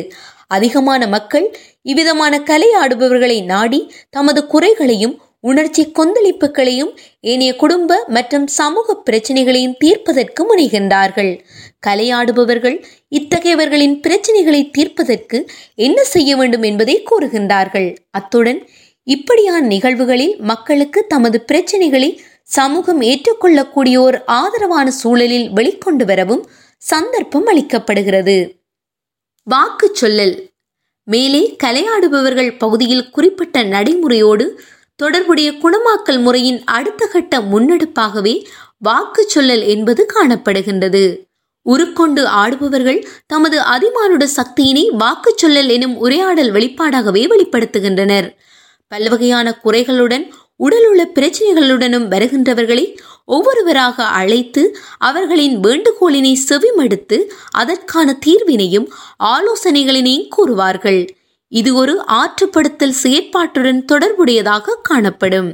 [0.47, 1.47] அதிகமான மக்கள்
[1.81, 5.15] இவ்விதமான கலை ஆடுபவர்களை நாடி தமது குறைகளையும்
[5.49, 6.91] உணர்ச்சி கொந்தளிப்புகளையும்
[7.31, 11.31] ஏனைய குடும்ப மற்றும் சமூக பிரச்சனைகளையும் தீர்ப்பதற்கு முனைகின்றார்கள்.
[11.87, 12.77] கலையாடுபவர்கள்
[13.19, 15.39] இத்தகையவர்களின் பிரச்சனைகளை தீர்ப்பதற்கு
[15.87, 17.89] என்ன செய்ய வேண்டும் என்பதை கூறுகின்றார்கள்.
[18.11, 18.61] அத்துடன்
[19.07, 26.43] இப்படியான நிகழ்வுகளில் மக்களுக்கு தமது பிரச்சனைகளை சமூகம் ஏற்றுக்கொள்ளக்கூடிய ஒரு ஆதரவான சூழலில் வெளிக்கொண்டு வரவும்
[26.77, 28.37] சந்தர்ப்பம் அளிக்கப்படுகிறது.
[29.43, 30.35] வாக்கு சொல்லல்.
[31.03, 34.61] மேலே கலையாடுபவர்கள் பகுதியில் குறிப்பிட்ட நடைமுறையோடு
[34.95, 38.45] தொடர்புடைய குணமாக்கல் முறையின் அடுத்த கட்ட முன்னெடுப்பாகவே
[38.77, 41.03] வாக்கு சொல்லல் என்பது காணப்படுகின்றது.
[41.61, 48.27] உருக்கொண்டு ஆடுபவர்கள் தமது அதிமானுட சக்தியினை வாக்கு சொல்லல் எனும் உரையாடல் வெளிப்பாடாகவே வெளிப்படுத்துகின்றனர்.
[48.91, 52.85] பல்வகையான குறைகளுடன் உடலுள்ள பிரச்சனைகளுடனும் வருகின்றவர்களை
[53.25, 57.17] ஒவ்வொருவராக அழைத்து அவர்களின் வேண்டுகோளினை செவிமடுத்து
[57.51, 58.87] அதற்கான தீர்வினையும்
[59.23, 61.07] ஆலோசனைகளினையும் கூறுவார்கள்.
[61.47, 65.49] இது ஒரு ஆற்றுப்படுத்தல் செயற்பாட்டுடன் தொடர்புடையதாக காணப்படும்.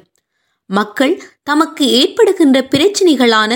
[0.65, 3.51] மக்கள் தமக்கு ஏற்படுகின்ற பிரச்சினைகளான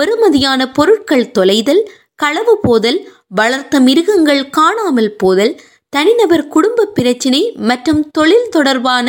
[0.00, 1.82] பெறுமதியான பொருட்கள் தொலைதல்
[2.14, 5.60] களவு போதல் வளர்த்த மிருகங்கள் காணாமல் போதல்
[5.92, 9.06] தனிநபர் குடும்ப பிரச்சினை மற்றும் தொழில் தொடர்பான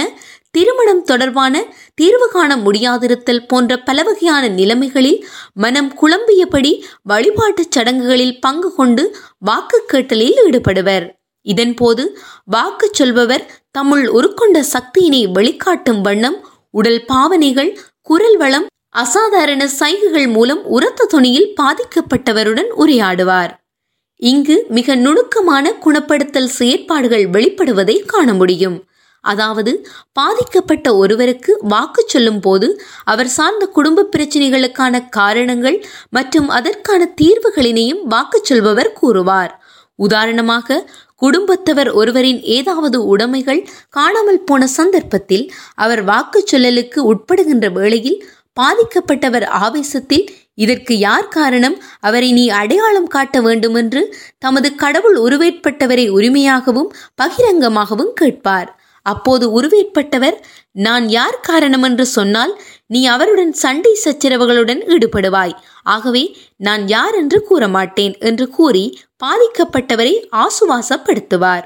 [0.52, 1.56] திருமணம் தொடர்பான
[1.96, 5.20] தீர்வு காண முடியாதிருத்தல் போன்ற பலவகையான நிலைமைகளில்
[5.54, 6.72] மனம் குழம்பியபடி
[7.04, 9.04] வழிபாட்டுச் சடங்குகளில் பங்கு கொண்டு
[9.40, 11.06] வாக்கு கேட்டலில் ஈடுபடுவர்
[11.46, 12.04] இதன்போது
[12.46, 16.38] வாக்கு சொல்பவர் தம்முள் உருக்கொண்ட சக்தியினை வெளிக்காட்டும் வண்ணம்
[16.72, 23.52] உடல் பாவனைகள் குரல் வளம் அசாதாரண சைகைகள் மூலம் உரத்த துணியில் பாதிக்கப்பட்டவருடன் உரையாடுவார்.
[24.22, 28.78] இங்கு மிக நுணுக்கமான குணப்படுத்தல் செயற்பாடுகள் வெளிப்படுவதை காண முடியும்.
[29.24, 29.72] அதாவது
[30.14, 32.68] பாதிக்கப்பட்ட ஒருவருக்கு வாக்கு சொல்லும் போது
[33.04, 35.78] அவர் சார்ந்த குடும்ப பிரச்சனைகளுக்கான காரணங்கள்
[36.10, 39.52] மற்றும் அதற்கான தீர்வுகளினையும் வாக்கு சொல்பவர் கூறுவார்.
[40.00, 48.20] உதாரணமாக குடும்பத்தவர் ஒருவரின் ஏதாவது உடைமைகள் காணாமல் போன சந்தர்ப்பத்தில் அவர் வாக்கு சொல்லலுக்கு உட்படுகின்ற வேளையில்
[48.60, 50.26] பாதிக்கப்பட்டவர் ஆவேசத்தில்
[50.64, 51.78] இதற்கு யார் காரணம்?
[52.00, 54.02] அவரை நீ அடையாளம் காட்ட வேண்டுமென்று
[54.38, 58.70] தமது கடவுள் உருவேற்பட்டவரை உரிமையாகவும் பகிரங்கமாகவும் கேட்பார்.
[59.06, 60.38] அப்போது உருவேற்பட்டவர்
[60.80, 62.54] நான் யார் காரணம் என்று சொன்னால்
[62.88, 65.56] நீ அவருடன் சண்டை சச்சரவுகளுடன் ஈடுபடுவாய்.
[65.96, 66.24] ஆகவே
[66.68, 68.86] நான் யார் என்று கூற மாட்டேன் என்று கூறி
[69.24, 71.66] பாதிக்கப்பட்டவரை ஆசுவாசப்படுத்துவார்.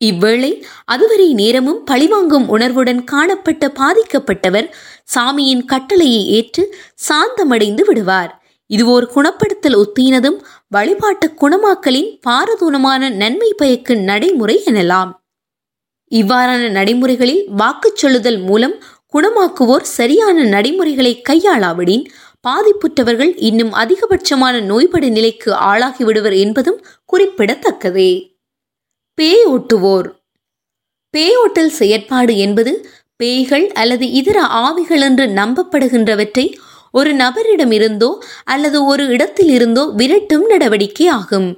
[0.00, 0.50] இவ்வேளை
[0.84, 4.68] அதுவரை நேரமும் பழிவாங்கும் உணர்வுடன் காணப்பட்ட பாதிக்கப்பட்டவர்
[5.14, 6.74] சாமியின் கட்டளையை ஏற்று
[7.08, 8.42] சாந்தமடைந்து விடுவார்.
[8.66, 15.12] இது ஒரு குணப்படுத்தல் ஒத்தினதும் வழிபாட்டு குணமாக்கலின் பாரதூனமான நன்மை பயக்கு நடைமுறை எனலாம்.
[16.10, 18.82] இவ்வாறான நடைமுறைகளில் வாக்குச் சொல்லுதல் மூலம்
[19.14, 22.04] குணமாக்குவோர் சரியான நடைமுறைகளை கையாளாவிடின்
[22.48, 28.12] பாதிப்புற்றவர்கள் இன்னும் அதிகபட்சமான நோய்படு நிலைக்கு ஆளாகிவிடுவர் என்பதும் குறிப்பிடத்தக்கதே.
[29.18, 30.08] பேயோட்டுவோர்.
[31.14, 32.72] பேயோட்டல் செயற்பாடு என்பது
[33.20, 36.46] பேய்கள் அல்லது இதர ஆவிகள் என்று நம்பப்படுகின்றவற்றை
[36.92, 38.10] ஒரு நபரிடமிருந்தோ
[38.44, 41.48] அல்லது ஒரு இடத்திலிருந்தோ விரட்டும் நடவடிக்கை ஆகும்.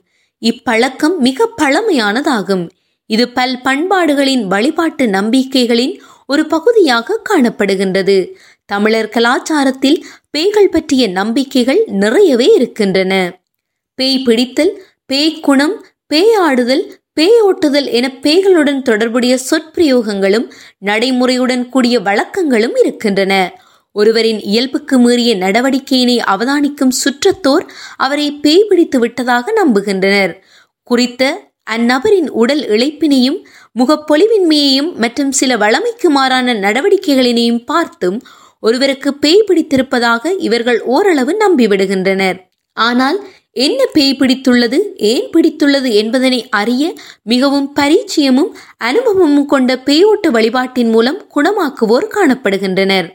[0.43, 2.65] இப்பழக்கம் மிக பழமையானதாகும்.
[3.11, 5.95] இது பல் பண்பாடுகளின் வழிபாட்டு நம்பிக்கைகளின்
[6.27, 8.17] ஒரு பகுதியாக காணப்படுகின்றது.
[8.67, 9.99] தமிழர் கலாச்சாரத்தில்
[10.31, 13.15] பேய்கள் பற்றிய நம்பிக்கைகள் நிறையவே இருக்கின்றன.
[13.95, 14.73] பேய் பிடித்தல்
[15.07, 15.77] பேய் குணம்
[16.11, 16.85] பேயாடுதல்
[17.17, 20.47] பேய் ஓட்டுதல் என பேய்களுடன் தொடர்புடைய சொற்பிரயோகங்களும்
[20.79, 23.33] நடைமுறையுடன் கூடிய வழக்கங்களும் இருக்கின்றன.
[23.97, 27.65] ஒருவரின் இயல்புக்கு மீறிய நடவடிக்கையினை அவதானிக்கும் சுற்றத்தோர்
[27.97, 30.33] அவரை பேய் பிடித்து விட்டதாக நம்புகின்றனர்.
[30.83, 33.39] குறித்த அந்நபரின் உடல் இழைப்பினையும்
[33.79, 38.19] முகப்பொலிவின்மையையும் மற்றும் சில வளமைக்கு மாறான நடவடிக்கைகளினையும் பார்த்தும்
[38.61, 42.39] ஒருவருக்கு பேய் பிடித்திருப்பதாக இவர்கள் ஓரளவு நம்பிவிடுகின்றனர்.
[42.77, 43.19] ஆனால்
[43.53, 44.79] என்ன பேய் பிடித்துள்ளது?
[44.97, 53.09] ஏன் பிடித்துள்ளது என்பதனை அறிய மிகவும் பரிச்சயமும் அனுபவமும் கொண்ட பேயோட்டு வழிபாட்டின் மூலம் குணமாக்குவோர் காணப்படுகின்றனர்.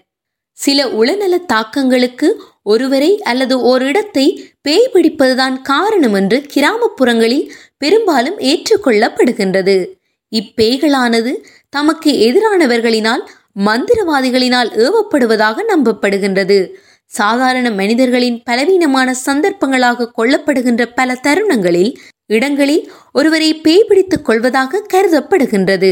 [0.52, 2.28] சில உளநல தாக்கங்களுக்கு
[2.63, 9.88] ஒருவரை அல்லது ஓரிடத்தை பேய் பிடிப்பதுதான் காரணம் என்று கிராமப்புறங்களில் பெரும்பாலும் ஏற்றுக்கொள்ளப்படுகின்றது.
[10.32, 11.34] இப்பேய்களானது
[11.69, 13.24] தமக்கு எதிரானவர்களினால்
[13.60, 16.69] மந்திரவாதிகளினால் ஏவப்படுவதாக நம்பப்படுகின்றது.
[17.12, 21.91] சாதாரண மனிதர்களின் பலவீனமான சந்தர்ப்பங்களாக கொள்ளப்படுகின்ற பல தருணங்களில்
[22.26, 25.91] இடங்களில் ஒருவரை பேய் பிடித்துக் கொள்வதாக கருதப்படுகின்றது.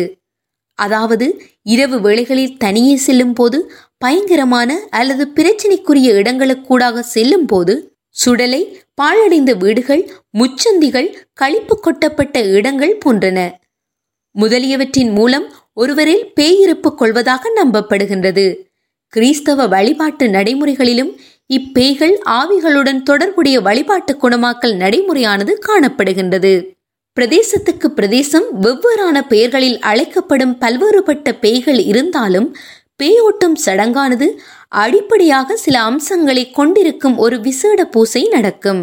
[0.79, 1.25] அதாவது
[1.61, 3.57] இரவு வேளைகளில் தனியே செல்லும் போது
[3.97, 7.73] பயங்கரமான அல்லது பிரச்சினைக்குரிய இடங்களுக்கூடாக செல்லும் போது
[8.15, 8.61] சுடலை
[9.01, 10.03] பாழடைந்த வீடுகள்
[10.37, 13.39] முச்சந்திகள் கழிப்பு கொட்டப்பட்ட இடங்கள் போன்றன.
[14.35, 18.45] முதலியவற்றின் மூலம் ஒருவரில் பேயிருப்பு கொள்வதாக நம்பப்படுகின்றது.
[19.13, 21.09] கிறிஸ்தவ வழிபாட்டு நடைமுறைகளிலும்
[21.49, 26.53] இப்பேய்கள் ஆவிகளுடன் தொடர்புடைய வழிபாட்டு குணமாக்கல் நடைமுறையானது காணப்படுகின்றது.
[27.17, 32.47] பிரதேசத்துக்கு பிரதேசம் வெவ்வேறான பெயர்களில் அழைக்கப்படும் பல்வேறுபட்ட பேய்கள் இருந்தாலும்
[33.03, 34.27] பேயோட்டும் சடங்கானது
[34.69, 38.81] அடிப்படையாக சில அம்சங்களை கொண்டிருக்கும் ஒரு விசேட பூசை நடக்கும்.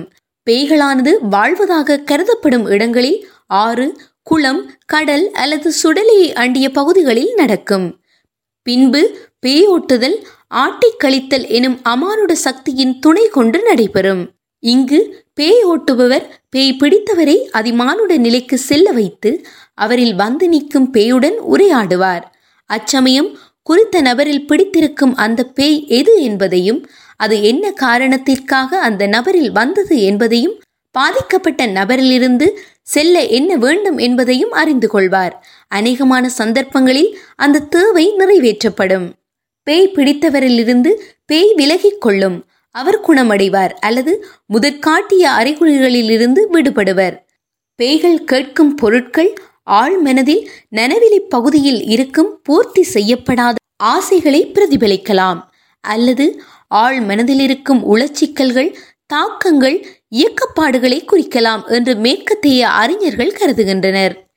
[0.50, 3.88] பேய்களானது வாழ்வதாக கருதப்படும் இடங்களில் ஆறு
[4.22, 7.88] குளம் கடல் அல்லது சுடலையை அண்டிய பகுதிகளில் நடக்கும்.
[8.66, 9.02] பின்பு
[9.46, 10.16] பேயோட்டுதல்
[10.48, 14.30] ஆட்டிக் கழித்தல் எனும் அமானுட சக்தியின் துணை கொண்டு நடைபெறும்.
[14.58, 22.24] இங்கு பேய் ஓட்டுபவர் பேய் பிடித்தவரை அதிமானுட நிலைக்கு செல்ல வைத்து அவரில் வந்து நிற்கும் பேயுடன் உரையாடுவார்.
[22.70, 30.60] அச்சமயம் குறித்த நபரில் பிடித்திருக்கும் அந்த பேய் எது என்பதையும் அது என்ன காரணத்திற்காக அந்த நபரில் வந்தது என்பதையும்
[30.90, 32.46] பாதிக்கப்பட்ட நபரிலிருந்து
[32.82, 35.46] செல்ல என்ன வேண்டும் என்பதையும் அறிந்து கொள்வார்.
[35.74, 39.08] அநேகமான சந்தர்ப்பங்களில் அந்த தேவை நிறைவேற்றப்படும்.
[39.62, 40.90] பேய் பிடித்தவரிலிருந்து
[41.26, 42.44] பேய் விலகிக் கொள்ளும்.
[42.70, 47.16] அவர் குணமடைவார் அல்லது முதற்காட்டிய அறிகுறிகளிலிருந்து விடுபடுவர்.
[47.74, 55.40] பேய்கள் கேட்கும் பொருட்கள் ஆழ் மனதில் நனவிலி பகுதியில் இருக்கும் பூர்த்தி செய்யப்படாத ஆசைகளை பிரதிபலிக்கலாம்.
[55.80, 58.74] அல்லது ஆழ் மனதில் இருக்கும் உளச்சிக்கல்கள்
[59.06, 64.29] தாக்கங்கள் இயக்கப்பாடுகளை குறிக்கலாம் என்று மேற்கத்திய அறிஞர்கள் கருதுகின்றனர்.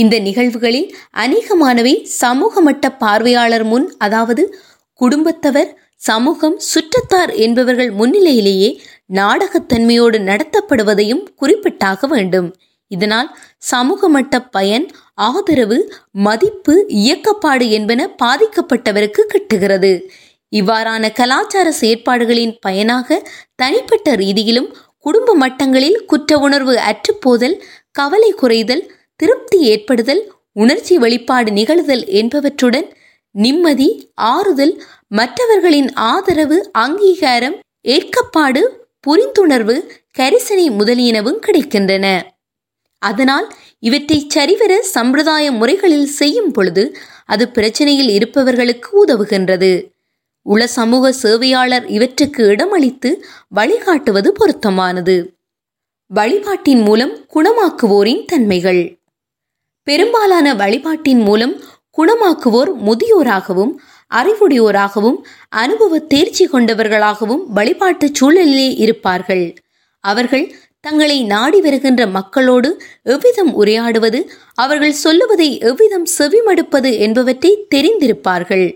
[0.00, 0.88] இந்த நிகழ்வுகளில்
[1.24, 4.42] அநேகமானவை சமூக மட்ட பார்வையாளர் முன் அதாவது
[5.00, 5.70] குடும்பத்தவர்
[6.08, 8.70] சமூகம் சுற்றத்தார் என்பவர்கள் முன்னிலையிலேயே
[9.14, 12.48] நாடகத்தன்மையோடு நடத்தப்படுவதையும் குறிப்பிட்டாக வேண்டும்.
[12.90, 13.28] இதனால்
[13.70, 14.86] சமூக மட்ட பயன்
[15.28, 15.78] ஆதரவு
[16.26, 19.92] மதிப்பு இயக்கப்பாடு என்பன பாதிக்கப்பட்டவருக்கு கிட்டுகிறது.
[20.52, 23.18] இவ்வாறான கலாச்சார செயற்பாடுகளின் பயனாக
[23.54, 24.70] தனிப்பட்ட ரீதியிலும்
[25.06, 27.56] குடும்ப மட்டங்களில் குற்ற உணர்வு அற்றுப்போதல்
[27.92, 28.82] கவலை குறைதல்
[29.20, 32.90] திருப்தி ஏற்படுதல் உணர்ச்சி வெளிப்பாடு நிகழுதல் என்பவற்றுடன்
[33.30, 39.88] நிம்மதி ஆறுதல் மற்றவர்களின் ஆதரவு அங்கீகாரம் ஏற்கப்பாடு புரிந்துணர்வு
[40.18, 42.22] கரிசனை முதலியனவும் கிடைக்கின்றன.
[42.98, 46.96] அதனால் இவற்றை சரிவர சம்பிரதாய முறைகளில் செய்யும் பொழுது
[47.26, 49.90] அது பிரச்சனையில் இருப்பவர்களுக்கு உதவுகின்றது.
[50.42, 53.12] உள சமூக சேவையாளர் இவற்றுக்கு இடமளித்து
[53.48, 55.36] வழிகாட்டுவது பொருத்தமானது.
[56.06, 58.97] வழிபாட்டின் மூலம் குணமாக்குவோரின் தன்மைகள்.
[59.88, 61.52] பெரும்பாலான வழிபாட்டின் மூலம்
[61.98, 63.70] குணமாக்குவோர் முதியோராகவும்
[64.10, 65.18] அறிவுடையோராகவும்
[65.62, 69.44] அனுபவ தேர்ச்சி கொண்டவர்களாகவும் வழிபாட்டு சூழலிலே இருப்பார்கள்.
[70.04, 70.44] அவர்கள்
[70.80, 72.68] தங்களை நாடி வருகின்ற மக்களோடு
[73.14, 74.20] எவ்விதம் உரையாடுவது
[74.64, 78.66] அவர்கள் சொல்லுவதை எவ்விதம் செவிமடுப்பது என்பவற்றை தெரிந்திருப்பார்கள்.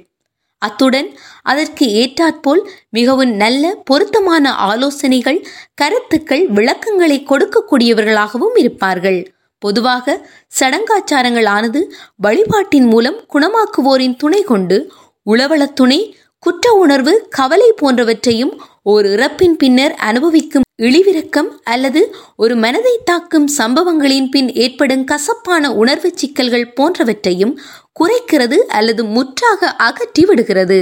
[0.63, 1.09] அத்துடன்
[1.43, 5.41] அதற்கு ஏற்றாற்போல் மிகவும் நல்ல பொருத்தமான ஆலோசனைகள்
[5.75, 9.21] கருத்துக்கள் விளக்கங்களை கொடுக்கக்கூடியவர்களாகவும் இருப்பார்கள்.
[9.63, 10.15] பொதுவாக
[10.59, 11.81] சடங்காச்சாரங்களானது
[12.17, 14.79] வழிபாட்டின் மூலம் குணமாக்குவோரின் துணை கொண்டு
[15.27, 16.01] உளவளத் துணை
[16.43, 18.53] குற்ற உணர்வு கவலை போன்றவற்றையும்
[18.83, 22.01] ஒரு இறப்பின் பின்னர் அனுபவிக்கும் இழிவிரக்கம் அல்லது
[22.37, 27.55] ஒரு மனதை தாக்கும் சம்பவங்களின் பின் ஏற்படும் கசப்பான உணர்வு சிக்கல்கள் போன்றவற்றையும்
[28.01, 30.79] குறைக்கிறது அல்லது முற்றாக அகற்றி விடுகிறது.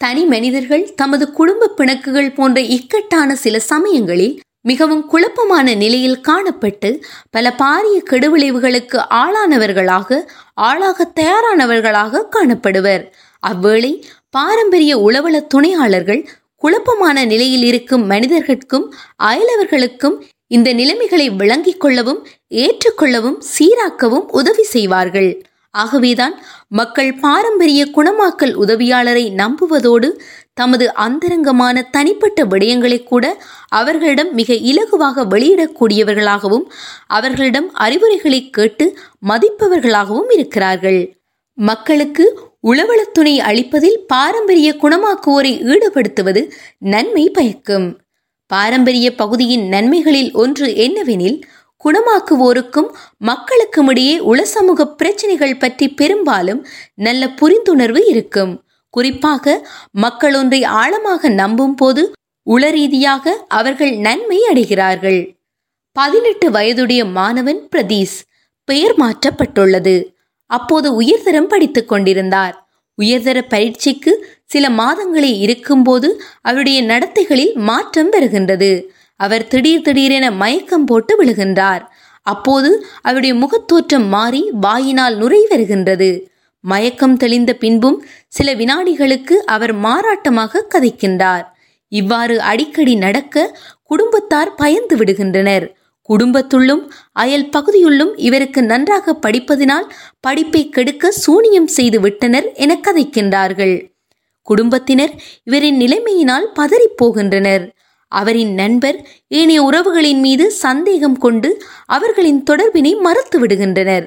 [0.00, 4.34] தனி மனிதர்கள் தமது குடும்ப பிணக்குகள் போன்ற இக்கட்டான சில சமயங்களில்
[4.64, 6.90] மிகவும் குழப்பமான நிலையில் காணப்பட்டு
[7.30, 10.20] பல பாரிய கெடுவிளைவுகளுக்கு ஆளானவர்களாக
[10.54, 13.04] ஆளாக தயாரானவர்களாக காணப்படுவர்.
[13.42, 13.92] அவ்வேளை
[14.30, 16.22] பாரம்பரிய உளவள துணையாளர்கள்
[16.56, 25.30] குழப்பமான நிலையில் இருக்கும் மனிதர்களுக்கும் அயலவர்களுக்கும் இந்த நிலைமைகளை விளங்கிக் கொள்ளவும் ஏற்றுக்கொள்ளவும் சீராக்கவும் உதவி செய்வார்கள்.
[25.74, 26.34] ஆகவேதான்
[26.68, 30.08] மக்கள் பாரம்பரிய குணமாக்கல் உதவியாளரை நம்புவதோடு
[30.54, 36.66] தமது அந்தரங்கமான தனிப்பட்ட விடயங்களை கூட அவர்களிடம் மிக இலகுவாக வெளியிடக்கூடியவர்களாகவும்
[37.06, 38.98] அவர்களிடம் அறிவுரைகளை கேட்டு
[39.28, 41.00] மதிப்பவர்களாகவும் இருக்கிறார்கள்.
[41.58, 42.24] மக்களுக்கு
[42.66, 46.42] உளவளத்துணை அளிப்பதில் பாரம்பரிய குணமாக்குவோரை ஈடுபடுத்துவது
[46.78, 48.00] நன்மை பயக்கும்.
[48.46, 51.38] பாரம்பரிய பகுதியின் நன்மைகளில் ஒன்று என்னவெனில்
[51.84, 52.88] குணமாக்குவோருக்கும்
[53.18, 56.60] மக்களுக்கும் இடையே உள சமூக பிரச்சனைகள் பற்றி பெரும்பாலும்
[56.94, 58.52] நல்ல புரிந்துணர்வு இருக்கும்.
[58.92, 59.54] குறிப்பாக
[59.90, 62.02] மக்கள் ஒன்றை ஆழமாக நம்பும் போது
[62.46, 65.20] உள ரீதியாக அவர்கள் நன்மை அடைகிறார்கள்.
[65.96, 68.18] பதினெட்டு வயதுடைய மாணவன் பிரதீஷ்
[68.64, 69.94] பெயர் மாற்றப்பட்டுள்ளது.
[70.50, 72.56] அப்போது உயர்தரம் படித்துக் கொண்டிருந்தார்.
[72.98, 74.12] உயர்தர பயிற்சிக்கு
[74.44, 76.08] சில மாதங்களே இருக்கும்போது
[76.40, 78.72] அவருடைய நடத்தைகளில் மாற்றம் வருகின்றது.
[79.20, 81.84] அவர் திடீர் திடீரென மயக்கம் போட்டு விழுகின்றார்.
[82.26, 82.70] அப்போது
[83.02, 86.10] அவருடைய முகத்தோற்றம் மாறி வாயினால் நுரை வருகின்றது.
[86.62, 91.44] மயக்கம் தெளிந்த பின்பும் சில வினாடிகளுக்கு அவர் மாறாட்டமாக கதைக்கின்றார்.
[91.92, 95.66] இவ்வாறு அடிக்கடி நடக்க குடும்பத்தார் பயந்து விடுகின்றனர்.
[96.08, 99.88] குடும்பத்துள்ளும் அயல் பகுதியுள்ளும் இவருக்கு நன்றாக படிப்பதினால்
[100.20, 103.74] படிப்பை கெடுக்க சூனியம் செய்து விட்டனர் என கதைக்கின்றார்கள்.
[104.42, 105.12] குடும்பத்தினர்
[105.44, 107.70] இவரின் நிலைமையினால் பதறிப் போகின்றனர்.
[108.12, 111.50] அவரின் நண்பர் ஏனைய உறவுகளின் மீது சந்தேகம் கொண்டு
[111.86, 114.06] அவர்களின் தொடர்பினை மறுத்து விடுகின்றனர்.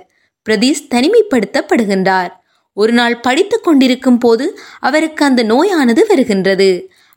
[0.49, 2.33] பிரதீஷ் தனிமைப்படுத்தப்படுகின்றார்.
[2.75, 4.45] ஒரு நாள் படித்துக் கொண்டிருக்கும் போது
[4.79, 6.69] அவருக்கு அந்த நோயானது வருகின்றது.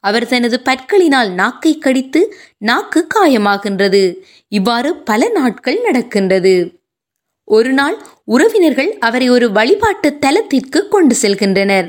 [0.05, 2.21] அவர் தனது பற்களினால் நாக்கை கடித்து
[2.59, 4.03] நாக்கு காயமாகின்றது.
[4.49, 6.55] இவ்வாறு பல நாட்கள் நடக்கின்றது.
[7.45, 11.89] ஒரு நாள் உறவினர்கள் அவரை ஒரு வழிபாட்டு தலத்திற்கு கொண்டு செல்கின்றனர்.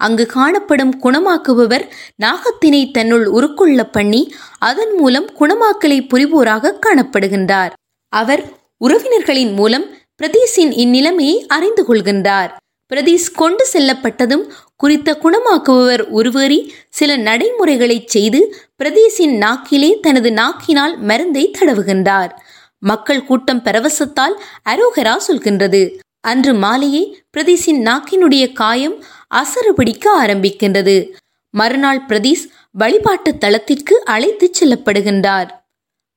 [0.00, 1.84] அங்கு காணப்படும் குணமாக்குபவர்
[2.22, 4.22] நாகத்தினை தன்னுள் உருக்குள்ள பண்ணி
[4.58, 7.72] அதன் மூலம் குணமாக்கலை புரிவோராக காணப்படுகின்றார்.
[8.12, 8.42] அவர்
[8.84, 9.86] உறவினர்களின் மூலம்
[10.22, 12.50] பிரதீஷின் இந்நிலைமையை அறிந்து கொள்கின்றார்.
[12.94, 22.30] பிரதீஸ் கொண்டு செல்லப்பட்டதும் குறித்த குணமாக்குபவர் உருவேறி சில நடைமுறைகளை செய்து பிரதீஸின் நாக்கிலே தனது நாக்கினால் மருந்தை தடவுகின்றார்.
[22.78, 25.98] மக்கள் கூட்டம் பரவசத்தால் அரோகரா சொல்கின்றது.
[26.20, 31.10] அன்று மாலையே பிரதீஸின் நாக்கினுடைய காயம் அசறு பிடிக்க ஆரம்பிக்கின்றது.
[31.50, 35.48] மறுநாள் பிரதீஸ் வழிபாட்டு தளத்திற்கு அழைத்துச் செல்லப்படுகின்றார்.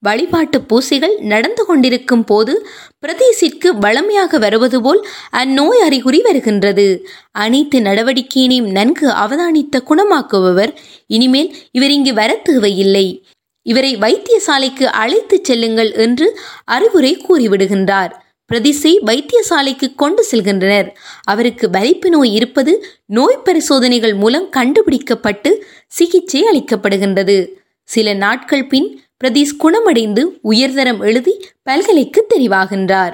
[0.01, 2.67] வழிபாட்டு பூசைகள் நடந்து கொண்டிருக்கும் போது
[2.99, 7.05] பிரதேசிற்கு வளமையாக வருவது போல் அந்நோய் அறிகுறி வருகின்றது.
[7.31, 10.73] அனைத்து நடவடிக்கையினையும் நன்கு அவதானித்த குணமாக்குபவர்.
[11.07, 13.25] இனிமேல் இவர் இங்கு வர தேவையில்லை.
[13.61, 18.11] இவரை வைத்தியசாலைக்கு அழைத்துச் செல்லுங்கள் என்று அறிவுரை கூறிவிடுகின்றார்.
[18.45, 20.89] பிரதிசை வைத்தியசாலைக்கு கொண்டு செல்கின்றனர்.
[21.23, 27.47] அவருக்கு வலிப்பு நோய் இருப்பது நோய் பரிசோதனைகள் மூலம் கண்டுபிடிக்கப்பட்டு சிகிச்சை அளிக்கப்படுகின்றது.
[27.83, 33.13] சில நாட்கள் பின் பிரதீஷ் குணமடைந்து உயர்தரம் எழுதி பல்கலைக்கு தெரிவாகின்றார்.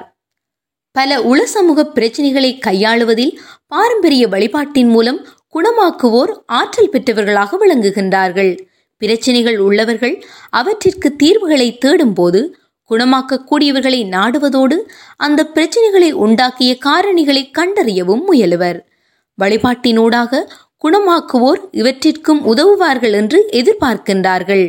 [0.92, 3.34] பல உள சமூக பிரச்சனைகளை கையாளுவதில்
[3.66, 8.58] பாரம்பரிய வழிபாட்டின் மூலம் குணமாக்குவோர் ஆற்றல் பெற்றவர்களாக விளங்குகின்றார்கள்.
[8.96, 12.40] பிரச்சனைகள் உள்ளவர்கள் அவற்றிற்கு தீர்வுகளை தேடும்போது
[12.90, 14.76] குணமாக்கக்கூடியவர்களை நாடுவதோடு
[15.16, 18.80] அந்த பிரச்சனைகளை உண்டாக்கிய காரணிகளை கண்டறியவும் முயலுவர்.
[19.38, 20.42] வழிபாட்டினூடாக
[20.84, 24.66] குணமாக்குவோர் இவற்றிற்கும் உதவுவார்கள் என்று எதிர்பார்க்கின்றார்கள்.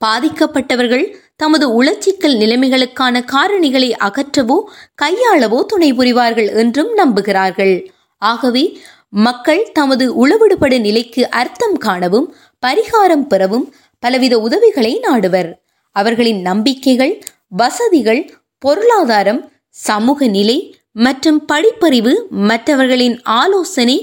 [0.00, 1.04] பாதிக்கப்பட்டவர்கள்
[1.36, 4.58] தமது உளச்சிக்கல் நிலைமைகளுக்கான காரணிகளை அகற்றவோ
[5.02, 7.74] கையாளவோ துணை புரிவார்கள் என்றும் நம்புகிறார்கள்.
[8.18, 8.64] ஆகவே
[9.08, 13.66] மக்கள் தமது உளவிடுபடு நிலைக்கு அர்த்தம் காணவும் பரிகாரம் பெறவும்
[14.02, 15.50] பலவித உதவிகளை நாடுவர்.
[15.96, 17.14] அவர்களின் நம்பிக்கைகள்
[17.48, 18.22] வசதிகள்
[18.58, 20.58] பொருளாதாரம் சமூக நிலை
[20.92, 23.96] மற்றும் படிப்பறிவு மற்றவர்களின் ஆலோசனை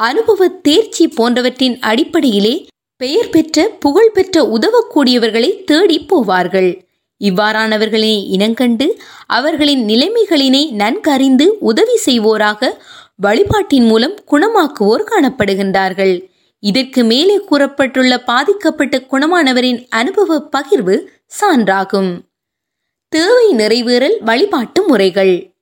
[0.00, 2.54] அனுபவ தேர்ச்சி போன்றவற்றின் அடிப்படையிலே
[2.96, 6.80] பெயர் பெற்ற புகழ்பெற்ற உதவக்கூடியவர்களை தேடி போவார்கள்.
[7.20, 8.86] இவ்வாறானவர்களை இனங்கண்டு
[9.26, 12.70] அவர்களின் நிலைமைகளினை நன்கறிந்து உதவி செய்வோராக
[13.16, 16.30] வழிபாட்டின் மூலம் குணமாக்குவோர் காணப்படுகின்றார்கள்.
[16.58, 21.06] இதற்கு மேலே கூறப்பட்டுள்ள பாதிக்கப்பட்ட குணமானவரின் அனுபவ பகிர்வு
[21.40, 22.20] சான்றாகும்.
[23.08, 25.54] தேவை நிறைவேறல் வழிபாட்டு முறைகள்.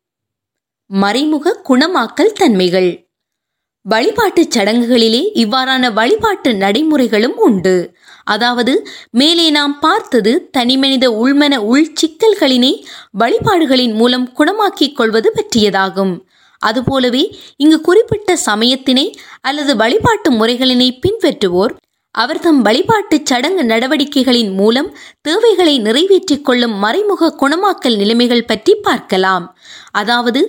[0.87, 3.10] மறைமுக குணமாக்கல் தன்மைகள்.
[3.87, 7.77] வழிபாட்டுச் சடங்குகளிலே இவ்வாறான வழிபாட்டு நடைமுறைகளும் உண்டு.
[8.25, 8.73] அதாவது
[9.11, 12.73] மேலே நாம் பார்த்தது தனிமனித உள்மன உள் சிக்கல்களினை
[13.23, 16.15] வழிபாடுகளின் மூலம் குணமாக்கிக் கொள்வது பற்றியதாகும்.
[16.63, 17.23] அதுபோலவே
[17.57, 19.07] இங்கு குறிப்பிட்ட சமயத்தினை
[19.41, 21.75] அல்லது வழிபாட்டு முறைகளினை பின்பற்றுவோர்
[22.15, 24.89] அவர் தம் வழிபாட்டு சடங்கு நடவடிக்கைகளின் மூலம்
[25.21, 29.47] தேவைகளை நிறைவேற்றிக் கொள்ளும் மறைமுக குணமாக்கல் நிலைமைகள் பற்றி பார்க்கலாம்.
[29.93, 30.41] அதாவது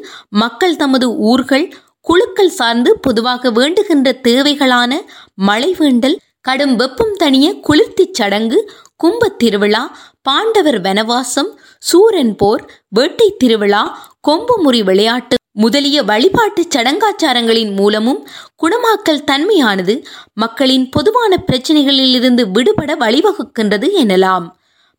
[0.44, 1.66] மக்கள் தமது ஊர்கள்
[2.02, 4.92] குழுக்கள் சார்ந்து பொதுவாக வேண்டுகின்ற தேவைகளான
[5.36, 8.60] மழை வேண்டல் கடும் வெப்பம் தணிய குளிர்த்திச் சடங்கு
[9.04, 13.84] கும்பத் திருவிழா பாண்டவர் வனவாசம் சூரன் போர் வேட்டை திருவிழா
[14.28, 18.28] கொம்புமுறி விளையாட்டு முதலிய வழிபாட்டுச் சடங்காச்சாரங்களின் மூலமும்
[18.64, 24.46] குணமாக்கல் தன்மையானது மக்களின் பொதுவான பிரச்சனைகளிலிருந்து விடுபட வழிவகுக்கின்றது எனலாம்.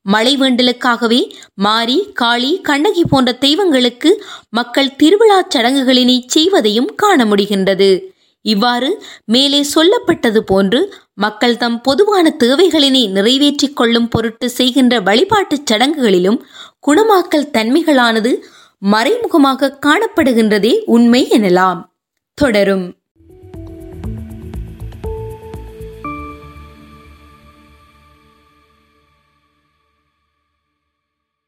[0.02, 8.10] மழை வேண்டலுக்காகவே மாரி காளி கண்ணகி போன்ற தெய்வங்களுக்கு மக்கள் திருவிழா சடங்குகளினை செய்வதையும் காண முடிகின்றது.
[8.42, 16.44] இவ்வாறு மேலே சொல்லப்பட்டது போன்று மக்கள் தம் பொதுவான தேவைகளினை நிறைவேற்றிக் கொள்ளும் பொருட்டு செய்கின்ற வழிபாட்டுச் சடங்குகளிலும்
[16.86, 18.34] குணமாக்கல் தன்மைகளானது
[18.78, 21.80] மறைமுகமாக காணப்படுகின்றதே உண்மை எனலாம்.
[22.34, 23.01] தொடரும்.